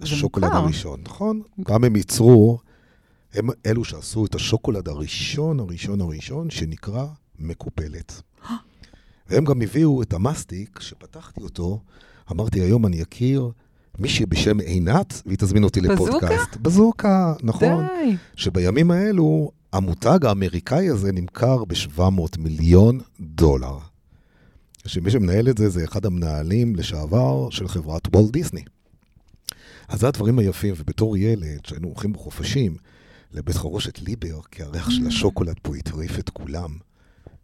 השוקולד. 0.00 0.50
הראשון, 0.52 1.00
נכון? 1.04 1.42
פעם 1.64 1.84
הם 1.84 1.96
ייצרו, 1.96 2.58
הם 3.34 3.48
אלו 3.66 3.84
שעשו 3.84 4.26
את 4.26 4.34
השוקולד 4.34 4.88
הראשון, 4.88 5.60
הראשון, 5.60 6.00
הראשון, 6.00 6.50
שנקרא 6.50 7.06
מקופלת. 7.38 8.22
והם 9.28 9.44
גם 9.44 9.62
הביאו 9.62 10.02
את 10.02 10.12
המסטיק, 10.12 10.80
שפתחתי 10.80 11.40
אותו, 11.40 11.80
אמרתי, 12.30 12.60
היום 12.60 12.86
אני 12.86 13.02
אכיר 13.02 13.50
מישהי 13.98 14.26
בשם 14.26 14.60
עינת, 14.60 15.22
והיא 15.26 15.38
תזמין 15.38 15.64
אותי 15.64 15.80
בזוקה? 15.80 16.04
לפודקאסט. 16.04 16.56
בזוקה, 16.56 17.34
נכון. 17.42 17.86
די. 17.86 18.16
שבימים 18.36 18.90
האלו, 18.90 19.50
המותג 19.72 20.26
האמריקאי 20.26 20.88
הזה 20.88 21.12
נמכר 21.12 21.64
ב-700 21.64 22.38
מיליון 22.38 23.00
דולר. 23.20 23.78
שמי 24.86 25.10
שמנהל 25.10 25.48
את 25.48 25.58
זה, 25.58 25.68
זה 25.68 25.84
אחד 25.84 26.06
המנהלים 26.06 26.76
לשעבר 26.76 27.50
של 27.50 27.68
חברת 27.68 28.16
וולט 28.16 28.30
דיסני. 28.30 28.62
אז 29.88 30.00
זה 30.00 30.08
הדברים 30.08 30.38
היפים, 30.38 30.74
ובתור 30.78 31.16
ילד, 31.16 31.66
שהיינו 31.66 31.88
הולכים 31.88 32.12
בחופשים 32.12 32.76
לבית 33.32 33.56
חרושת 33.56 33.98
ליבר, 33.98 34.40
כי 34.50 34.62
הריח 34.62 34.90
של 34.90 35.06
השוקולד 35.06 35.56
פה 35.62 35.76
הטריף 35.76 36.18
את 36.18 36.30
כולם. 36.30 36.70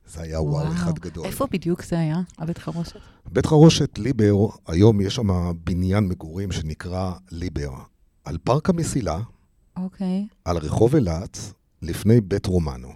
זה 0.06 0.22
היה 0.22 0.40
וואו 0.40 0.72
אחד 0.72 0.98
גדול. 0.98 1.26
איפה 1.26 1.46
בדיוק 1.50 1.84
זה 1.84 1.98
היה, 1.98 2.20
הבית 2.38 2.58
חרושת? 2.58 3.00
בית 3.32 3.46
חרושת 3.46 3.98
ליבר, 3.98 4.46
היום 4.66 5.00
יש 5.00 5.14
שם 5.14 5.52
בניין 5.64 6.04
מגורים 6.08 6.52
שנקרא 6.52 7.12
ליבר. 7.30 7.72
על 8.24 8.38
פארק 8.44 8.70
המסילה, 8.70 9.20
אוקיי. 9.76 10.26
על 10.44 10.56
רחוב 10.56 10.94
אילת, 10.94 11.38
לפני 11.82 12.20
בית 12.20 12.46
רומנו. 12.46 12.88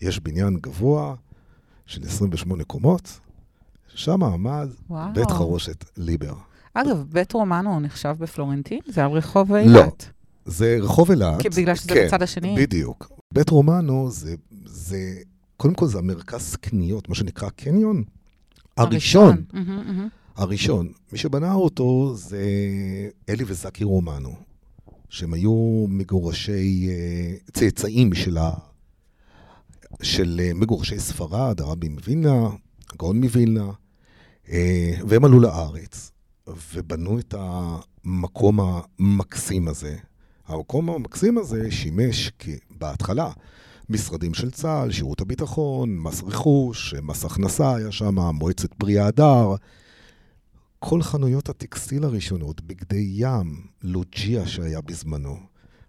יש 0.00 0.20
בניין 0.20 0.56
גבוה 0.60 1.14
של 1.86 2.04
28 2.04 2.64
קומות, 2.64 3.20
שם 3.94 4.22
עמד 4.22 4.68
וואו. 4.90 5.12
בית 5.14 5.30
חרושת 5.30 5.84
ליבר. 5.96 6.34
אגב, 6.74 7.04
בית 7.12 7.32
רומנו 7.32 7.80
נחשב 7.80 8.14
בפלורנטין? 8.18 8.80
זה 8.88 9.04
על 9.04 9.10
רחוב 9.10 9.52
לא. 9.52 9.58
אילת. 9.58 10.10
זה 10.44 10.78
רחוב 10.80 11.10
אילת. 11.10 11.42
כי 11.42 11.48
בגלל 11.48 11.74
שזה 11.74 11.88
כן, 11.88 12.06
בצד 12.06 12.22
השני. 12.22 12.54
בדיוק. 12.58 13.12
בית 13.34 13.50
רומנו 13.50 14.10
זה, 14.10 14.34
זה, 14.64 15.14
קודם 15.62 15.74
כל 15.74 15.86
זה 15.86 15.98
המרכז 15.98 16.56
קניות, 16.56 17.08
מה 17.08 17.14
שנקרא 17.14 17.48
קניון. 17.48 18.04
הראשון. 18.76 19.44
הראשון. 20.36 20.92
מי 21.12 21.18
שבנה 21.18 21.54
אותו 21.54 22.14
זה 22.14 22.44
אלי 23.28 23.44
וזקי 23.46 23.84
רומנו, 23.84 24.34
שהם 25.08 25.34
היו 25.34 25.86
מגורשי, 25.88 26.88
אה, 26.88 27.34
צאצאים 27.52 28.14
של, 28.14 28.38
ה, 28.38 28.52
של 30.02 30.40
אה, 30.44 30.54
מגורשי 30.54 30.98
ספרד, 30.98 31.60
הרבי 31.60 31.88
מווילנה, 31.88 32.48
הגאון 32.92 33.20
מווילנה, 33.20 33.70
אה, 34.48 34.92
והם 35.08 35.24
עלו 35.24 35.40
לארץ 35.40 36.12
ובנו 36.74 37.18
את 37.18 37.34
המקום 37.38 38.58
המקסים 38.60 39.68
הזה. 39.68 39.96
המקום 40.46 40.90
המקסים 40.90 41.38
הזה 41.38 41.70
שימש 41.70 42.30
בהתחלה 42.70 43.30
משרדים 43.92 44.34
של 44.34 44.50
צה"ל, 44.50 44.92
שירות 44.92 45.20
הביטחון, 45.20 45.98
מס 45.98 46.22
רכוש, 46.22 46.94
מס 47.02 47.24
הכנסה 47.24 47.74
היה 47.76 47.92
שם, 47.92 48.18
מועצת 48.18 48.74
פרי 48.74 48.98
ההדר. 48.98 49.54
כל 50.78 51.02
חנויות 51.02 51.48
הטקסטיל 51.48 52.04
הראשונות, 52.04 52.60
בגדי 52.60 53.08
ים, 53.12 53.66
לוג'יה 53.82 54.46
שהיה 54.46 54.80
בזמנו, 54.80 55.36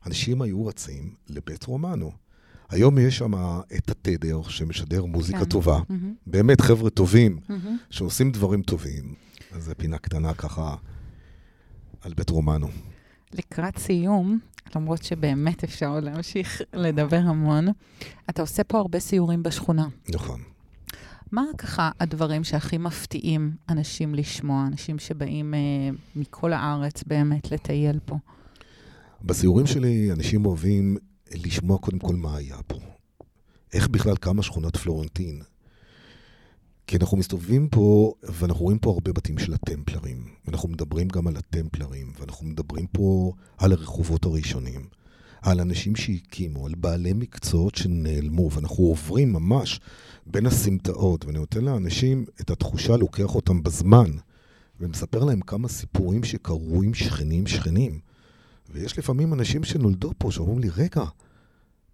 אנשים 0.05 0.41
היו 0.41 0.65
רצים 0.65 1.13
לבית 1.29 1.63
רומנו. 1.63 2.11
היום 2.69 2.97
יש 2.97 3.17
שם 3.17 3.33
את 3.77 3.89
התדר 3.89 4.41
שמשדר 4.41 5.05
מוזיקה 5.05 5.39
כן. 5.39 5.45
טובה. 5.45 5.79
מהמם, 5.89 6.13
באמת 6.27 6.61
חבר'ה 6.61 6.89
טובים 6.89 7.39
מהמם. 7.49 7.77
שעושים 7.89 8.31
דברים 8.31 8.61
טובים. 8.61 9.13
אז 9.51 9.63
זו 9.63 9.71
פינה 9.77 9.97
קטנה 9.97 10.33
ככה 10.33 10.75
על 12.01 12.13
בית 12.13 12.29
רומנו. 12.29 12.67
לקראת 13.36 13.78
סיום, 13.78 14.39
למרות 14.76 15.04
שבאמת 15.04 15.63
אפשר 15.63 15.88
עוד 15.88 16.04
להמשיך 16.04 16.62
לדבר 16.74 17.17
המון, 17.17 17.67
אתה 18.30 18.41
עושה 18.41 18.63
פה 18.63 18.78
הרבה 18.78 19.00
סיורים 19.00 19.43
בשכונה. 19.43 19.88
נכון. 20.10 20.41
מה 21.32 21.43
ככה 21.58 21.91
הדברים 22.00 22.43
שהכי 22.43 22.78
מפתיעים 22.78 23.52
אנשים 23.69 24.15
לשמוע, 24.15 24.67
אנשים 24.67 25.00
שבאים 25.00 25.54
אה, 25.54 25.60
מכל 26.15 26.54
הארץ 26.54 27.04
באמת 27.04 27.52
לטייל 27.52 28.00
פה? 28.06 28.15
בסיורים 29.22 29.67
שלי 29.67 30.12
אנשים 30.12 30.46
אוהבים 30.46 30.98
לשמוע 31.32 31.78
קודם 31.78 32.00
כל 32.00 32.15
מה 32.15 32.38
היה 32.38 32.58
פה. 32.67 32.80
איך 33.74 33.88
בכלל 33.88 34.15
קמה 34.15 34.43
שכונת 34.43 34.78
פלורנטין. 34.78 35.41
כי 36.88 36.98
אנחנו 36.98 37.17
מסתובבים 37.17 37.69
פה, 37.69 38.13
ואנחנו 38.24 38.63
רואים 38.63 38.80
פה 38.80 38.91
הרבה 38.91 39.13
בתים 39.13 39.38
של 39.38 39.54
הטמפלרים. 39.54 40.24
ואנחנו 40.46 40.69
מדברים 40.69 41.08
גם 41.08 41.28
על 41.28 41.38
הטמפלרים, 41.38 42.13
ואנחנו 42.19 42.48
מדברים 42.48 42.88
פה 42.88 43.32
על 43.58 43.72
הרחובות 43.72 44.26
הראשונים, 44.26 44.86
על 45.41 45.60
אנשים 45.60 45.96
שהקימו, 45.96 46.65
על 46.65 46.76
בעלי 46.78 47.13
מקצועות 47.13 47.76
שנעלמו, 47.76 48.52
ואנחנו 48.52 48.84
עוברים 48.84 49.34
ממש 49.34 49.80
בין 50.26 50.46
הסמטאות, 50.46 51.26
ואני 51.26 51.39
נותן 51.39 51.63
לאנשים 51.63 52.26
את 52.41 52.50
התחושה, 52.50 52.98
לוקח 52.98 53.36
אותם 53.36 53.63
בזמן, 53.63 54.12
ומספר 54.80 55.24
להם 55.24 55.41
כמה 55.41 55.67
סיפורים 55.67 56.24
שקרו 56.24 56.82
עם 56.84 56.93
שכנים 56.93 57.48
שכנים. 57.48 58.00
ויש 58.69 59.00
לפעמים 59.00 59.34
אנשים 59.34 59.63
שנולדו 59.63 60.12
פה, 60.17 60.32
שאומרים 60.32 60.60
לי, 60.60 60.69
רגע, 60.78 61.04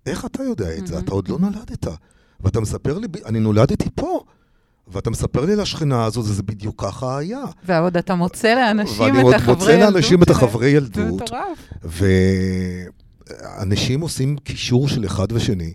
איך 0.06 0.26
אתה 0.26 0.44
יודע 0.44 0.78
את 0.78 0.88
זה? 0.88 0.94
מהמם. 0.94 1.06
אתה 1.06 1.14
עוד 1.14 1.28
לא 1.28 1.40
נולדת. 1.40 1.88
ואתה 2.40 2.60
מספר 2.60 2.98
לי, 2.98 3.08
אני 3.26 3.40
נולדתי 3.40 3.90
פה. 3.96 4.24
ואתה 4.92 5.10
מספר 5.10 5.46
לי 5.46 5.54
על 5.54 5.60
השכנה 5.60 6.06
הזו, 6.06 6.22
זה 6.22 6.44
בדיוק 6.44 6.84
ככה 6.86 7.18
היה. 7.18 7.44
ועוד 7.66 7.98
אתה 7.98 8.16
מוצא 8.16 8.56
לאנשים 8.56 9.02
ואני 9.02 9.20
את 9.20 9.24
עוד 9.24 9.34
החברי 9.34 9.54
מוצא 9.56 9.72
ילדות 9.72 9.94
לאנשים 9.94 10.24
את. 10.24 10.30
החברי 10.30 10.72
זה 10.72 10.78
ילדות, 10.78 11.22
מטורף. 11.22 11.74
ואנשים 13.58 14.02
עושים 14.02 14.38
קישור 14.38 14.88
של 14.88 15.06
אחד 15.06 15.32
ושני, 15.32 15.74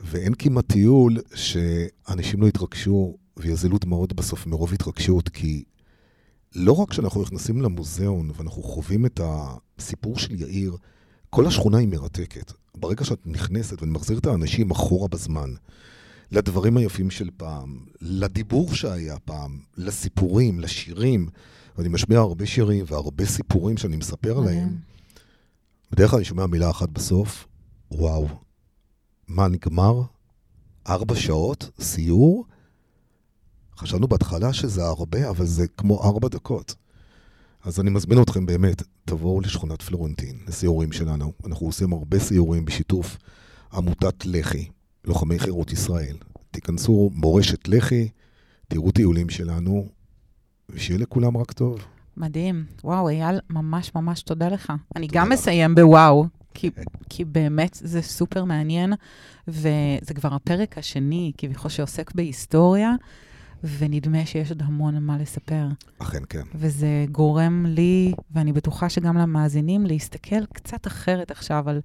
ואין 0.00 0.34
כמעט 0.34 0.66
טיול 0.66 1.18
שאנשים 1.34 2.42
לא 2.42 2.46
יתרגשו 2.46 3.16
ויזלו 3.36 3.78
דמעות 3.78 4.12
בסוף 4.12 4.46
מרוב 4.46 4.72
התרגשות, 4.72 5.28
כי 5.28 5.62
לא 6.54 6.72
רק 6.72 6.92
שאנחנו 6.92 7.22
נכנסים 7.22 7.62
למוזיאון 7.62 8.30
ואנחנו 8.36 8.62
חווים 8.62 9.06
את 9.06 9.20
הסיפור 9.24 10.18
של 10.18 10.40
יאיר, 10.40 10.76
כל 11.30 11.46
השכונה 11.46 11.78
היא 11.78 11.88
מרתקת. 11.88 12.52
ברגע 12.74 13.04
שאת 13.04 13.20
נכנסת 13.26 13.82
ואני 13.82 13.92
מחזיר 13.92 14.18
את 14.18 14.26
האנשים 14.26 14.70
אחורה 14.70 15.08
בזמן, 15.08 15.50
לדברים 16.32 16.76
היפים 16.76 17.10
של 17.10 17.30
פעם, 17.36 17.84
לדיבור 18.00 18.74
שהיה 18.74 19.18
פעם, 19.18 19.60
לסיפורים, 19.76 20.60
לשירים, 20.60 21.28
ואני 21.78 21.88
משמיע 21.88 22.18
הרבה 22.18 22.46
שירים 22.46 22.84
והרבה 22.88 23.26
סיפורים 23.26 23.76
שאני 23.76 23.96
מספר. 23.96 24.40
להם, 24.40 24.76
בדרך 25.90 26.10
כלל 26.10 26.16
אני 26.16 26.24
שומע 26.24 26.46
מילה 26.46 26.70
אחת 26.70 26.88
בסוף, 26.88 27.46
וואו, 27.90 28.28
מה 29.28 29.48
נגמר? 29.48 30.02
ארבע 30.88 31.14
שעות? 31.14 31.70
סיור? 31.80 32.44
חשבנו 33.76 34.08
בהתחלה 34.08 34.52
שזה 34.52 34.84
הרבה, 34.84 35.30
אבל 35.30 35.46
זה 35.46 35.68
כמו 35.68 36.04
ארבע 36.04 36.28
דקות. 36.28 36.74
אז 37.64 37.80
אני 37.80 37.90
מזמין 37.90 38.22
אתכם 38.22 38.46
באמת, 38.46 38.82
תבואו 39.04 39.40
לשכונת 39.40 39.82
פלורנטין, 39.82 40.38
לסיורים 40.46 40.92
שלנו. 40.92 41.32
אנחנו 41.46 41.66
עושים 41.66 41.92
הרבה 41.92 42.18
סיורים 42.18 42.64
בשיתוף 42.64 43.16
עמותת 43.72 44.26
לח"י, 44.26 44.70
לוחמי 45.04 45.38
חירות 45.38 45.72
ישראל. 45.72 46.16
תיכנסו 46.50 47.10
מורשת 47.14 47.68
לח"י, 47.68 48.08
תראו 48.68 48.90
טיולים 48.90 49.30
שלנו, 49.30 49.88
ושיהיה 50.70 50.98
לכולם 50.98 51.36
רק 51.36 51.52
טוב. 51.52 51.84
מדהים. 52.16 52.64
וואו, 52.84 53.08
אייל, 53.08 53.40
ממש 53.50 53.94
ממש 53.94 54.22
תודה 54.22 54.48
לך. 54.48 54.72
אני 54.96 55.06
תודה 55.06 55.20
גם 55.20 55.26
לך. 55.26 55.32
מסיים 55.32 55.74
בוואו, 55.74 56.26
כי, 56.54 56.70
כי 57.08 57.24
באמת 57.24 57.74
זה 57.80 58.02
סופר 58.02 58.44
מעניין, 58.44 58.92
וזה 59.48 60.14
כבר 60.14 60.34
הפרק 60.34 60.78
השני, 60.78 61.32
כביכול 61.38 61.70
שעוסק 61.70 62.14
בהיסטוריה, 62.14 62.92
ונדמה 63.78 64.26
שיש 64.26 64.50
עוד 64.50 64.62
המון 64.62 64.98
מה 64.98 65.18
לספר. 65.18 65.66
אכן 65.98 66.22
כן. 66.28 66.42
וזה 66.54 67.04
גורם 67.12 67.66
לי, 67.66 68.12
ואני 68.30 68.52
בטוחה 68.52 68.88
שגם 68.88 69.16
למאזינים, 69.16 69.86
להסתכל 69.86 70.46
קצת 70.46 70.86
אחרת 70.86 71.30
עכשיו 71.30 71.68
על, 71.68 71.80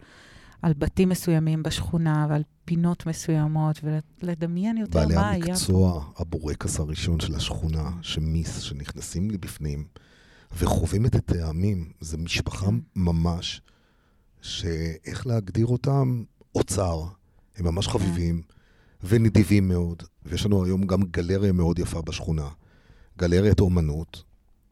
על 0.61 0.73
בתים 0.77 1.09
מסוימים 1.09 1.63
בשכונה 1.63 2.27
ועל 2.29 2.43
פינות 2.65 3.05
מסוימות, 3.05 3.79
ולדמיין 4.21 4.77
יותר 4.77 4.99
בעלי 4.99 5.15
מה 5.15 5.29
היה 5.29 5.45
פה. 5.45 5.51
המקצוע, 5.51 6.11
הבורקס 6.17 6.79
הראשון 6.79 7.19
של 7.19 7.35
השכונה, 7.35 7.91
שמיס, 8.01 8.59
שנכנסים 8.59 9.31
לי 9.31 9.37
בפנים, 9.37 9.85
וחווים 10.57 11.05
את 11.05 11.15
הטעמים, 11.15 11.91
זה 11.99 12.17
משפחה 12.17 12.65
כן. 12.65 12.75
ממש, 12.95 13.61
שאיך 14.41 15.27
להגדיר 15.27 15.65
אותם? 15.65 16.23
אוצר. 16.55 17.03
הם 17.57 17.65
ממש 17.65 17.87
כן. 17.87 17.91
חביבים 17.91 18.41
ונדיבים 19.03 19.67
מאוד, 19.67 20.03
ויש 20.25 20.45
לנו 20.45 20.65
היום 20.65 20.83
גם 20.83 21.03
גלריה 21.03 21.51
מאוד 21.51 21.79
יפה 21.79 22.01
בשכונה. 22.01 22.47
גלריית 23.17 23.59
אומנות. 23.59 24.23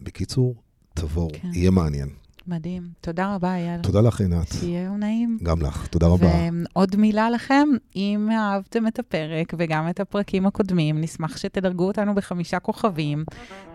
בקיצור, 0.02 0.56
תבואו, 0.94 1.30
כן. 1.34 1.50
יהיה 1.54 1.72
מעניין. 1.72 2.10
מדהים. 2.48 2.84
תודה 3.02 3.36
רבה, 3.36 3.56
אייל. 3.56 3.82
תודה 3.82 4.02
לך, 4.02 4.22
עינת. 4.22 4.48
שיהיה 4.60 4.84
יום 4.84 4.98
נעים. 4.98 5.38
גם 5.44 5.62
לך, 5.62 5.88
תודה 5.88 6.08
רבה. 6.08 6.28
ועוד 6.28 6.96
מילה 6.96 7.30
לכם, 7.30 7.68
אם 7.96 8.30
אהבתם 8.32 8.88
את 8.88 9.00
הפרק 9.00 9.54
וגם 9.58 9.90
את 9.90 10.00
הפרקים 10.00 10.46
הקודמים, 10.46 11.02
נשמח 11.02 11.38
שתדרגו 11.38 11.88
אותנו 11.88 12.16
בחמישה 12.16 12.60
כוכבים. 12.60 13.24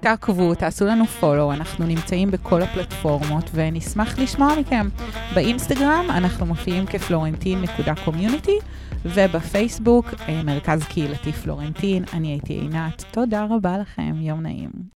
תעקבו, 0.01 0.55
תעשו 0.55 0.87
לנו 0.87 1.07
פולו, 1.07 1.53
אנחנו 1.53 1.87
נמצאים 1.87 2.31
בכל 2.31 2.63
הפלטפורמות 2.63 3.51
ונשמח 3.55 4.19
לשמוע 4.19 4.53
מכם. 4.61 4.89
באינסטגרם 5.35 6.07
אנחנו 6.11 6.47
מופיעים 6.47 6.87
כפלורנטין.קומיוניטי 6.87 8.59
ובפייסבוק 9.05 10.07
אה, 10.29 10.43
מרכז 10.43 10.83
קהילתי 10.85 11.33
פלורנטין. 11.33 12.05
אני 12.13 12.29
הייתי 12.29 12.53
עינת, 12.53 13.05
תודה 13.11 13.47
רבה 13.51 13.79
לכם, 13.79 14.15
יום 14.21 14.41
נעים. 14.41 14.71